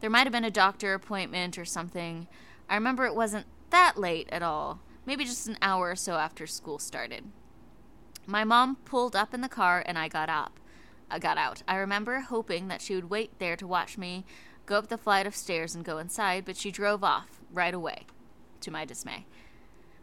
There 0.01 0.11
might 0.11 0.25
have 0.25 0.33
been 0.33 0.45
a 0.45 0.51
doctor 0.51 0.95
appointment 0.95 1.59
or 1.59 1.65
something. 1.65 2.29
I 2.69 2.77
remember 2.77 3.05
it 3.07 3.17
wasn't 3.17 3.47
that 3.71 3.99
late 3.99 4.29
at 4.31 4.43
all, 4.45 4.81
maybe 5.09 5.25
just 5.25 5.49
an 5.49 5.57
hour 5.63 5.91
or 5.91 5.97
so 5.97 6.17
after 6.17 6.47
school 6.47 6.79
started. 6.79 7.25
My 8.27 8.45
mom 8.45 8.77
pulled 8.85 9.17
up 9.17 9.33
in 9.33 9.41
the 9.41 9.49
car 9.49 9.83
and 9.87 9.99
I 9.99 10.07
got 10.07 10.29
up. 10.29 10.61
I 11.11 11.19
got 11.19 11.39
out. 11.39 11.63
I 11.67 11.77
remember 11.77 12.21
hoping 12.21 12.69
that 12.69 12.83
she 12.83 12.95
would 12.95 13.09
wait 13.09 13.39
there 13.39 13.57
to 13.57 13.67
watch 13.67 13.97
me 13.97 14.27
go 14.67 14.77
up 14.77 14.89
the 14.89 14.99
flight 14.99 15.27
of 15.27 15.35
stairs 15.35 15.75
and 15.75 15.83
go 15.83 15.97
inside, 15.97 16.45
but 16.45 16.59
she 16.59 16.71
drove 16.71 17.03
off 17.03 17.41
right 17.51 17.73
away, 17.73 18.03
to 18.61 18.71
my 18.71 18.85
dismay. 18.85 19.25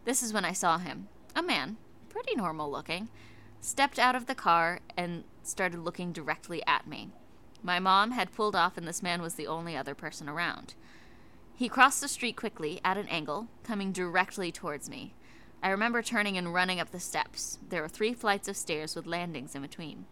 This 0.06 0.24
is 0.24 0.34
when 0.34 0.44
I 0.44 0.54
saw 0.54 0.80
him. 0.80 1.08
A 1.36 1.44
man, 1.44 1.78
pretty 2.10 2.36
normal 2.36 2.72
looking, 2.72 3.10
stepped 3.62 4.00
out 4.00 4.16
of 4.16 4.26
the 4.26 4.34
car 4.34 4.80
and 4.98 5.24
started 5.44 5.82
looking 5.82 6.14
directly 6.14 6.66
at 6.66 6.88
me. 6.88 7.10
My 7.62 7.80
mom 7.80 8.10
had 8.10 8.34
pulled 8.34 8.56
off, 8.56 8.76
and 8.76 8.88
this 8.88 9.04
man 9.04 9.22
was 9.22 9.36
the 9.36 9.46
only 9.46 9.78
other 9.78 9.94
person 9.94 10.28
around. 10.28 10.74
He 11.58 11.70
crossed 11.70 12.02
the 12.02 12.10
street 12.10 12.36
quickly 12.36 12.82
at 12.84 12.98
an 12.98 13.08
angle, 13.08 13.48
coming 13.64 13.94
directly 13.94 14.52
towards 14.52 14.90
me. 14.90 15.14
I 15.64 15.70
remember 15.70 16.02
turning 16.02 16.38
and 16.38 16.54
running 16.54 16.82
up 16.82 16.92
the 16.92 17.00
steps. 17.00 17.60
There 17.70 17.82
were 17.82 17.88
three 17.88 18.14
flights 18.14 18.50
of 18.50 18.58
stairs 18.58 18.94
with 18.94 19.06
landings 19.06 19.56
in 19.56 19.62
between. 19.62 20.06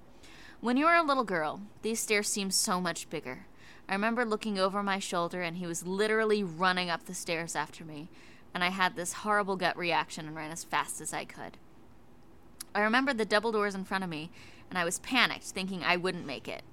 When 0.61 0.77
you 0.77 0.85
are 0.87 0.95
a 0.95 1.03
little 1.03 1.25
girl, 1.25 1.59
these 1.81 1.99
stairs 1.99 2.29
seem 2.29 2.49
so 2.49 2.79
much 2.79 3.09
bigger. 3.09 3.47
I 3.89 3.93
remember 3.93 4.23
looking 4.23 4.57
over 4.57 4.81
my 4.81 4.99
shoulder, 4.99 5.41
and 5.41 5.57
he 5.57 5.67
was 5.67 5.85
literally 5.85 6.43
running 6.43 6.89
up 6.89 7.05
the 7.05 7.13
stairs 7.13 7.57
after 7.57 7.83
me, 7.83 8.09
and 8.53 8.63
I 8.63 8.69
had 8.69 8.95
this 8.95 9.11
horrible 9.11 9.57
gut 9.57 9.77
reaction 9.77 10.25
and 10.25 10.35
ran 10.37 10.51
as 10.51 10.63
fast 10.63 11.01
as 11.01 11.13
I 11.13 11.25
could. 11.25 11.57
I 12.73 12.79
remembered 12.79 13.17
the 13.17 13.25
double 13.25 13.51
doors 13.51 13.75
in 13.75 13.83
front 13.83 14.05
of 14.05 14.09
me, 14.09 14.31
and 14.69 14.79
I 14.79 14.85
was 14.85 14.99
panicked, 14.99 15.43
thinking 15.43 15.83
I 15.83 15.97
wouldn't 15.97 16.25
make 16.25 16.47
it. 16.47 16.63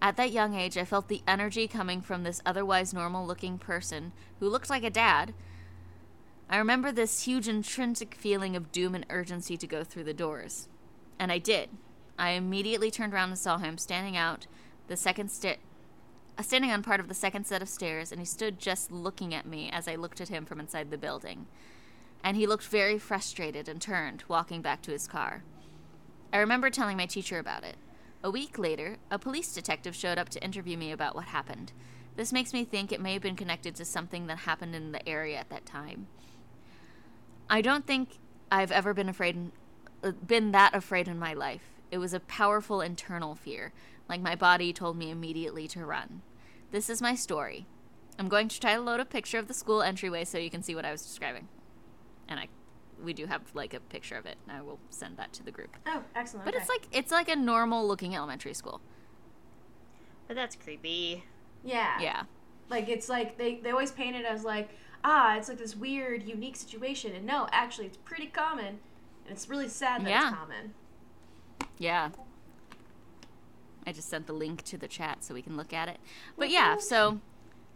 At 0.00 0.16
that 0.16 0.32
young 0.32 0.54
age, 0.54 0.76
I 0.76 0.84
felt 0.84 1.08
the 1.08 1.22
energy 1.26 1.66
coming 1.66 2.00
from 2.00 2.22
this 2.22 2.42
otherwise 2.44 2.92
normal 2.92 3.26
looking 3.26 3.58
person 3.58 4.12
who 4.38 4.48
looked 4.48 4.70
like 4.70 4.84
a 4.84 4.90
dad. 4.90 5.34
I 6.48 6.58
remember 6.58 6.92
this 6.92 7.24
huge 7.24 7.48
intrinsic 7.48 8.14
feeling 8.14 8.54
of 8.54 8.70
doom 8.70 8.94
and 8.94 9.06
urgency 9.08 9.56
to 9.56 9.66
go 9.66 9.82
through 9.82 10.04
the 10.04 10.12
doors. 10.14 10.68
And 11.18 11.32
I 11.32 11.38
did. 11.38 11.70
I 12.18 12.30
immediately 12.30 12.90
turned 12.90 13.14
around 13.14 13.30
and 13.30 13.38
saw 13.38 13.58
him 13.58 13.78
standing 13.78 14.16
out 14.16 14.46
the 14.88 14.96
second 14.96 15.30
sta- 15.30 15.56
uh, 16.36 16.42
standing 16.42 16.70
on 16.70 16.82
part 16.82 17.00
of 17.00 17.08
the 17.08 17.14
second 17.14 17.46
set 17.46 17.62
of 17.62 17.68
stairs, 17.68 18.10
and 18.10 18.20
he 18.20 18.26
stood 18.26 18.58
just 18.58 18.90
looking 18.90 19.32
at 19.32 19.46
me 19.46 19.70
as 19.70 19.86
I 19.86 19.94
looked 19.94 20.20
at 20.20 20.28
him 20.28 20.44
from 20.44 20.60
inside 20.60 20.90
the 20.90 20.98
building. 20.98 21.46
And 22.22 22.36
he 22.36 22.46
looked 22.46 22.64
very 22.64 22.98
frustrated 22.98 23.68
and 23.68 23.80
turned, 23.80 24.24
walking 24.28 24.60
back 24.60 24.82
to 24.82 24.90
his 24.90 25.06
car. 25.06 25.44
I 26.32 26.38
remember 26.38 26.70
telling 26.70 26.96
my 26.96 27.06
teacher 27.06 27.38
about 27.38 27.64
it. 27.64 27.76
A 28.24 28.30
week 28.30 28.58
later, 28.58 28.96
a 29.10 29.18
police 29.18 29.52
detective 29.52 29.94
showed 29.94 30.16
up 30.16 30.30
to 30.30 30.42
interview 30.42 30.78
me 30.78 30.90
about 30.90 31.14
what 31.14 31.26
happened. 31.26 31.72
This 32.16 32.32
makes 32.32 32.54
me 32.54 32.64
think 32.64 32.90
it 32.90 33.00
may 33.00 33.12
have 33.12 33.20
been 33.20 33.36
connected 33.36 33.74
to 33.74 33.84
something 33.84 34.28
that 34.28 34.38
happened 34.38 34.74
in 34.74 34.92
the 34.92 35.06
area 35.06 35.36
at 35.36 35.50
that 35.50 35.66
time. 35.66 36.06
I 37.50 37.60
don't 37.60 37.86
think 37.86 38.18
I've 38.50 38.72
ever 38.72 38.94
been 38.94 39.10
afraid, 39.10 39.52
uh, 40.02 40.12
been 40.12 40.52
that 40.52 40.74
afraid 40.74 41.06
in 41.06 41.18
my 41.18 41.34
life. 41.34 41.74
It 41.90 41.98
was 41.98 42.14
a 42.14 42.20
powerful 42.20 42.80
internal 42.80 43.34
fear, 43.34 43.74
like 44.08 44.22
my 44.22 44.34
body 44.34 44.72
told 44.72 44.96
me 44.96 45.10
immediately 45.10 45.68
to 45.68 45.84
run. 45.84 46.22
This 46.70 46.88
is 46.88 47.02
my 47.02 47.14
story. 47.14 47.66
I'm 48.18 48.30
going 48.30 48.48
to 48.48 48.58
try 48.58 48.74
to 48.74 48.80
load 48.80 49.00
a 49.00 49.04
picture 49.04 49.38
of 49.38 49.48
the 49.48 49.54
school 49.54 49.82
entryway 49.82 50.24
so 50.24 50.38
you 50.38 50.50
can 50.50 50.62
see 50.62 50.74
what 50.74 50.86
I 50.86 50.92
was 50.92 51.02
describing. 51.02 51.48
And 52.26 52.40
I, 52.40 52.48
we 53.04 53.12
do 53.12 53.26
have 53.26 53.42
like 53.54 53.74
a 53.74 53.80
picture 53.80 54.16
of 54.16 54.26
it. 54.26 54.36
and 54.48 54.56
I 54.56 54.62
will 54.62 54.78
send 54.90 55.16
that 55.16 55.32
to 55.34 55.42
the 55.42 55.50
group. 55.50 55.76
Oh, 55.86 56.02
excellent. 56.14 56.44
But 56.44 56.54
okay. 56.54 56.62
it's 56.62 56.68
like 56.68 56.82
it's 56.92 57.12
like 57.12 57.28
a 57.28 57.36
normal 57.36 57.86
looking 57.86 58.14
elementary 58.14 58.54
school. 58.54 58.80
But 60.26 60.36
that's 60.36 60.56
creepy. 60.56 61.24
yeah, 61.62 62.00
Yeah. 62.00 62.22
Like 62.70 62.88
it's 62.88 63.08
like 63.08 63.36
they 63.36 63.56
they 63.56 63.70
always 63.70 63.92
paint 63.92 64.16
it 64.16 64.24
as 64.24 64.44
like 64.44 64.70
ah, 65.04 65.36
it's 65.36 65.48
like 65.50 65.58
this 65.58 65.76
weird, 65.76 66.22
unique 66.26 66.56
situation, 66.56 67.14
and 67.14 67.26
no, 67.26 67.46
actually, 67.52 67.86
it's 67.86 67.98
pretty 67.98 68.26
common, 68.26 68.66
and 68.66 68.78
it's 69.28 69.48
really 69.50 69.68
sad 69.68 70.02
that 70.02 70.08
Yeah. 70.08 70.28
it's 70.28 70.36
common. 70.38 70.74
Yeah. 71.78 72.08
I 73.86 73.92
just 73.92 74.08
sent 74.08 74.26
the 74.26 74.32
link 74.32 74.62
to 74.64 74.78
the 74.78 74.88
chat 74.88 75.22
so 75.22 75.34
we 75.34 75.42
can 75.42 75.58
look 75.58 75.74
at 75.74 75.88
it. 75.88 75.98
But 76.38 76.48
yeah, 76.48 76.78
so 76.78 77.20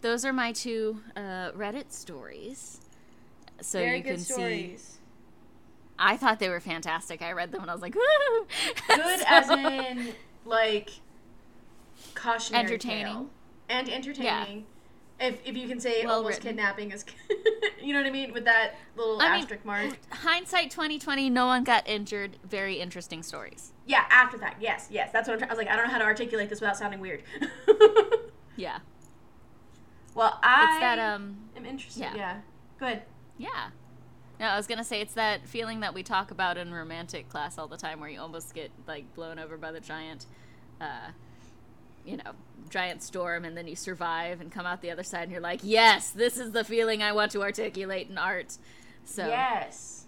those 0.00 0.24
are 0.24 0.32
my 0.32 0.52
two 0.52 1.02
uh, 1.14 1.52
Reddit 1.52 1.92
stories. 1.92 2.80
So 3.60 3.78
Very 3.78 3.98
you 3.98 4.02
good 4.04 4.14
can 4.14 4.18
see. 4.20 4.76
I 5.98 6.16
thought 6.16 6.38
they 6.38 6.48
were 6.48 6.60
fantastic. 6.60 7.22
I 7.22 7.32
read 7.32 7.50
them 7.52 7.62
and 7.62 7.70
I 7.70 7.74
was 7.74 7.82
like, 7.82 7.94
woo! 7.94 8.46
Good 8.88 9.20
as 9.26 9.50
in 9.50 10.14
like 10.44 10.90
cautionary 12.14 12.64
Entertaining. 12.64 13.04
tale. 13.12 13.30
and 13.68 13.88
entertaining. 13.88 14.66
If, 15.20 15.40
if 15.44 15.56
you 15.56 15.66
can 15.66 15.80
say 15.80 16.04
Well 16.04 16.18
almost 16.18 16.38
written. 16.38 16.50
kidnapping 16.56 16.92
is, 16.92 17.04
you 17.82 17.92
know 17.92 17.98
what 17.98 18.06
I 18.06 18.10
mean, 18.12 18.32
with 18.32 18.44
that 18.44 18.74
little 18.96 19.20
I 19.20 19.32
mean, 19.32 19.42
asterisk 19.42 19.64
mark. 19.64 19.98
hindsight 20.12 20.70
2020, 20.70 21.28
no 21.28 21.46
one 21.46 21.64
got 21.64 21.88
injured. 21.88 22.36
Very 22.48 22.76
interesting 22.76 23.24
stories. 23.24 23.72
Yeah, 23.84 24.04
after 24.10 24.38
that, 24.38 24.58
yes, 24.60 24.86
yes, 24.92 25.10
that's 25.12 25.26
what 25.26 25.32
I'm 25.34 25.38
trying. 25.40 25.50
I 25.50 25.54
was 25.54 25.58
like, 25.58 25.68
I 25.68 25.74
don't 25.76 25.86
know 25.86 25.92
how 25.92 25.98
to 25.98 26.04
articulate 26.04 26.48
this 26.50 26.60
without 26.60 26.76
sounding 26.76 27.00
weird. 27.00 27.22
Yeah. 28.56 28.78
well, 30.16 30.36
I 30.42 30.64
It's 30.72 30.80
that 30.80 30.98
um 30.98 31.36
am 31.56 31.64
interested. 31.64 32.00
yeah. 32.00 32.14
Yeah, 32.16 32.36
good. 32.80 33.02
Yeah. 33.38 33.68
No, 34.40 34.46
I 34.46 34.56
was 34.56 34.66
gonna 34.66 34.84
say 34.84 35.00
it's 35.00 35.14
that 35.14 35.46
feeling 35.46 35.80
that 35.80 35.94
we 35.94 36.02
talk 36.02 36.30
about 36.30 36.56
in 36.56 36.72
romantic 36.72 37.28
class 37.28 37.58
all 37.58 37.66
the 37.68 37.76
time, 37.76 38.00
where 38.00 38.08
you 38.08 38.20
almost 38.20 38.54
get 38.54 38.70
like 38.86 39.14
blown 39.14 39.38
over 39.38 39.56
by 39.56 39.72
the 39.72 39.80
giant, 39.80 40.26
uh, 40.80 41.10
you 42.04 42.16
know, 42.16 42.32
giant 42.70 43.02
storm 43.02 43.44
and 43.44 43.56
then 43.56 43.66
you 43.66 43.76
survive 43.76 44.40
and 44.40 44.52
come 44.52 44.66
out 44.66 44.80
the 44.80 44.90
other 44.90 45.02
side 45.02 45.24
and 45.24 45.32
you're 45.32 45.40
like, 45.40 45.60
yes, 45.62 46.10
this 46.10 46.38
is 46.38 46.52
the 46.52 46.64
feeling 46.64 47.02
I 47.02 47.12
want 47.12 47.32
to 47.32 47.42
articulate 47.42 48.08
in 48.08 48.18
art. 48.18 48.56
So 49.04 49.26
yes, 49.26 50.06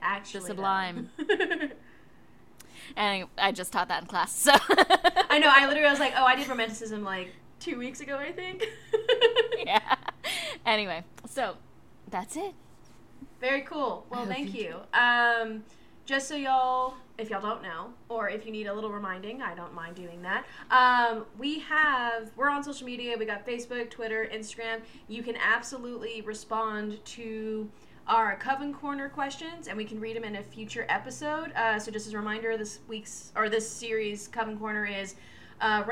actually, 0.00 0.40
the 0.40 0.46
sublime. 0.48 1.10
and 2.96 3.26
I 3.38 3.52
just 3.52 3.72
taught 3.72 3.88
that 3.88 4.02
in 4.02 4.08
class. 4.08 4.32
So 4.32 4.52
I 5.30 5.38
know. 5.38 5.50
I 5.50 5.66
literally 5.66 5.90
was 5.90 6.00
like, 6.00 6.12
oh, 6.16 6.24
I 6.24 6.36
did 6.36 6.48
romanticism 6.48 7.02
like 7.02 7.32
two 7.60 7.78
weeks 7.78 8.00
ago, 8.00 8.16
I 8.16 8.32
think. 8.32 8.64
yeah. 9.66 9.96
Anyway, 10.64 11.04
so 11.28 11.56
that's 12.10 12.36
it. 12.36 12.54
Very 13.40 13.62
cool. 13.62 14.06
Well, 14.10 14.22
Oh, 14.22 14.26
thank 14.26 14.50
thank 14.52 14.54
you. 14.54 14.76
Um, 14.94 15.64
just 16.04 16.28
so 16.28 16.36
y'all, 16.36 16.94
if 17.18 17.30
y'all 17.30 17.40
don't 17.42 17.62
know, 17.62 17.92
or 18.08 18.28
if 18.28 18.46
you 18.46 18.52
need 18.52 18.66
a 18.66 18.72
little 18.74 18.90
reminding, 18.90 19.42
I 19.42 19.54
don't 19.54 19.74
mind 19.74 19.96
doing 19.96 20.22
that. 20.22 20.44
Um, 20.70 21.26
we 21.38 21.58
have, 21.60 22.30
we're 22.36 22.48
on 22.48 22.62
social 22.62 22.86
media. 22.86 23.16
We 23.18 23.24
got 23.26 23.44
Facebook, 23.46 23.90
Twitter, 23.90 24.28
Instagram. 24.32 24.80
You 25.08 25.22
can 25.22 25.36
absolutely 25.36 26.20
respond 26.22 27.04
to 27.06 27.68
our 28.06 28.36
Coven 28.36 28.72
Corner 28.72 29.08
questions, 29.08 29.66
and 29.66 29.76
we 29.76 29.84
can 29.84 29.98
read 29.98 30.14
them 30.16 30.22
in 30.22 30.36
a 30.36 30.42
future 30.42 30.86
episode. 30.88 31.52
Uh, 31.56 31.78
so, 31.80 31.90
just 31.90 32.06
as 32.06 32.12
a 32.12 32.16
reminder, 32.16 32.56
this 32.56 32.78
week's 32.86 33.32
or 33.34 33.48
this 33.48 33.68
series 33.68 34.28
Coven 34.28 34.56
Corner 34.56 34.86
is 34.86 35.16
uh, 35.60 35.84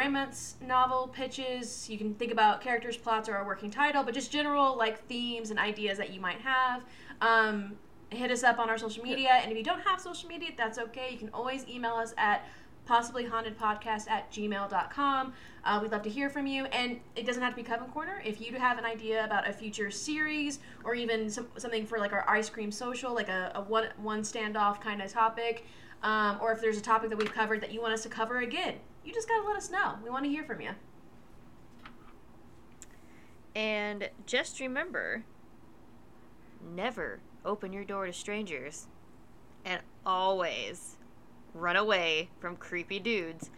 novel 0.67 1.09
pitches. 1.09 1.89
You 1.89 1.99
can 1.99 2.15
think 2.15 2.33
about 2.33 2.61
characters, 2.61 2.97
plots, 2.97 3.29
or 3.29 3.37
a 3.37 3.45
working 3.45 3.71
title, 3.71 4.03
but 4.03 4.15
just 4.15 4.31
general 4.31 4.77
like 4.77 5.07
themes 5.07 5.51
and 5.51 5.59
ideas 5.59 5.99
that 5.99 6.11
you 6.13 6.21
might 6.21 6.41
have. 6.41 6.83
Um, 7.21 7.77
hit 8.11 8.31
us 8.31 8.45
up 8.45 8.59
on 8.59 8.71
our 8.71 8.79
social 8.79 9.03
media, 9.03 9.31
and 9.43 9.51
if 9.51 9.59
you 9.59 9.65
don't 9.65 9.81
have 9.81 10.01
social 10.01 10.29
media, 10.29 10.51
that's 10.57 10.79
okay. 10.79 11.09
You 11.11 11.19
can 11.19 11.31
always 11.33 11.67
email 11.69 11.95
us 11.95 12.15
at 12.17 12.45
possibly 12.87 13.25
haunted 13.25 13.59
podcast 13.59 14.09
at 14.11 14.31
gmail.com 14.31 15.33
uh, 15.65 15.79
we'd 15.81 15.91
love 15.91 16.03
to 16.03 16.11
hear 16.11 16.29
from 16.29 16.47
you 16.47 16.67
and 16.67 17.01
it 17.17 17.25
doesn't 17.25 17.43
have 17.43 17.53
to 17.53 17.57
be 17.57 17.63
coven 17.63 17.89
corner 17.89 18.21
if 18.25 18.41
you 18.41 18.53
have 18.55 18.79
an 18.79 18.85
idea 18.85 19.25
about 19.25 19.49
a 19.49 19.53
future 19.53 19.91
series 19.91 20.59
or 20.85 20.95
even 20.95 21.31
some, 21.31 21.47
something 21.57 21.87
for 21.87 21.99
like 21.99 22.13
our 22.13 22.29
ice 22.29 22.51
cream 22.51 22.71
social 22.71 23.15
like 23.15 23.29
a, 23.29 23.53
a 23.55 23.61
one 23.63 23.87
one 23.97 24.23
standoff 24.23 24.81
kind 24.81 25.01
of 25.01 25.11
topic 25.11 25.67
um, 26.03 26.39
or 26.43 26.53
if 26.53 26.61
there's 26.61 26.77
a 26.77 26.83
topic 26.83 27.09
that 27.09 27.17
we've 27.17 27.33
covered 27.33 27.61
that 27.61 27.73
you 27.73 27.81
want 27.81 27.93
us 27.95 28.03
to 28.03 28.09
cover 28.09 28.41
again 28.41 28.75
you 29.05 29.13
just 29.13 29.29
gotta 29.29 29.47
let 29.47 29.57
us 29.57 29.71
know 29.71 29.95
we 30.03 30.11
want 30.11 30.25
to 30.25 30.31
hear 30.31 30.45
from 30.45 30.61
you 30.61 30.71
And 33.55 34.11
just 34.27 34.59
remember 34.61 35.25
never 36.75 37.21
open 37.45 37.73
your 37.73 37.85
door 37.85 38.07
to 38.07 38.13
strangers. 38.13 38.89
And 39.65 39.81
always 40.05 40.97
run 41.55 41.77
away 41.77 42.29
from 42.39 42.57
creepy 42.57 42.99
dudes 42.99 43.51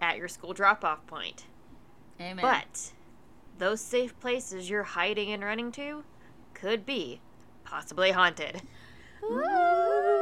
at 0.00 0.16
your 0.16 0.28
school 0.28 0.52
drop 0.52 0.84
off 0.84 1.06
point. 1.06 1.44
Amen. 2.20 2.38
But 2.42 2.92
those 3.58 3.80
safe 3.80 4.18
places 4.18 4.68
you're 4.68 4.82
hiding 4.82 5.32
and 5.32 5.44
running 5.44 5.70
to 5.72 6.02
could 6.54 6.84
be 6.84 7.20
possibly 7.64 8.10
haunted. 8.10 8.62
Ooh. 9.24 10.21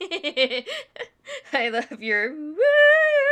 I 1.52 1.68
love 1.70 2.00
your 2.00 2.32
woo! 2.34 3.23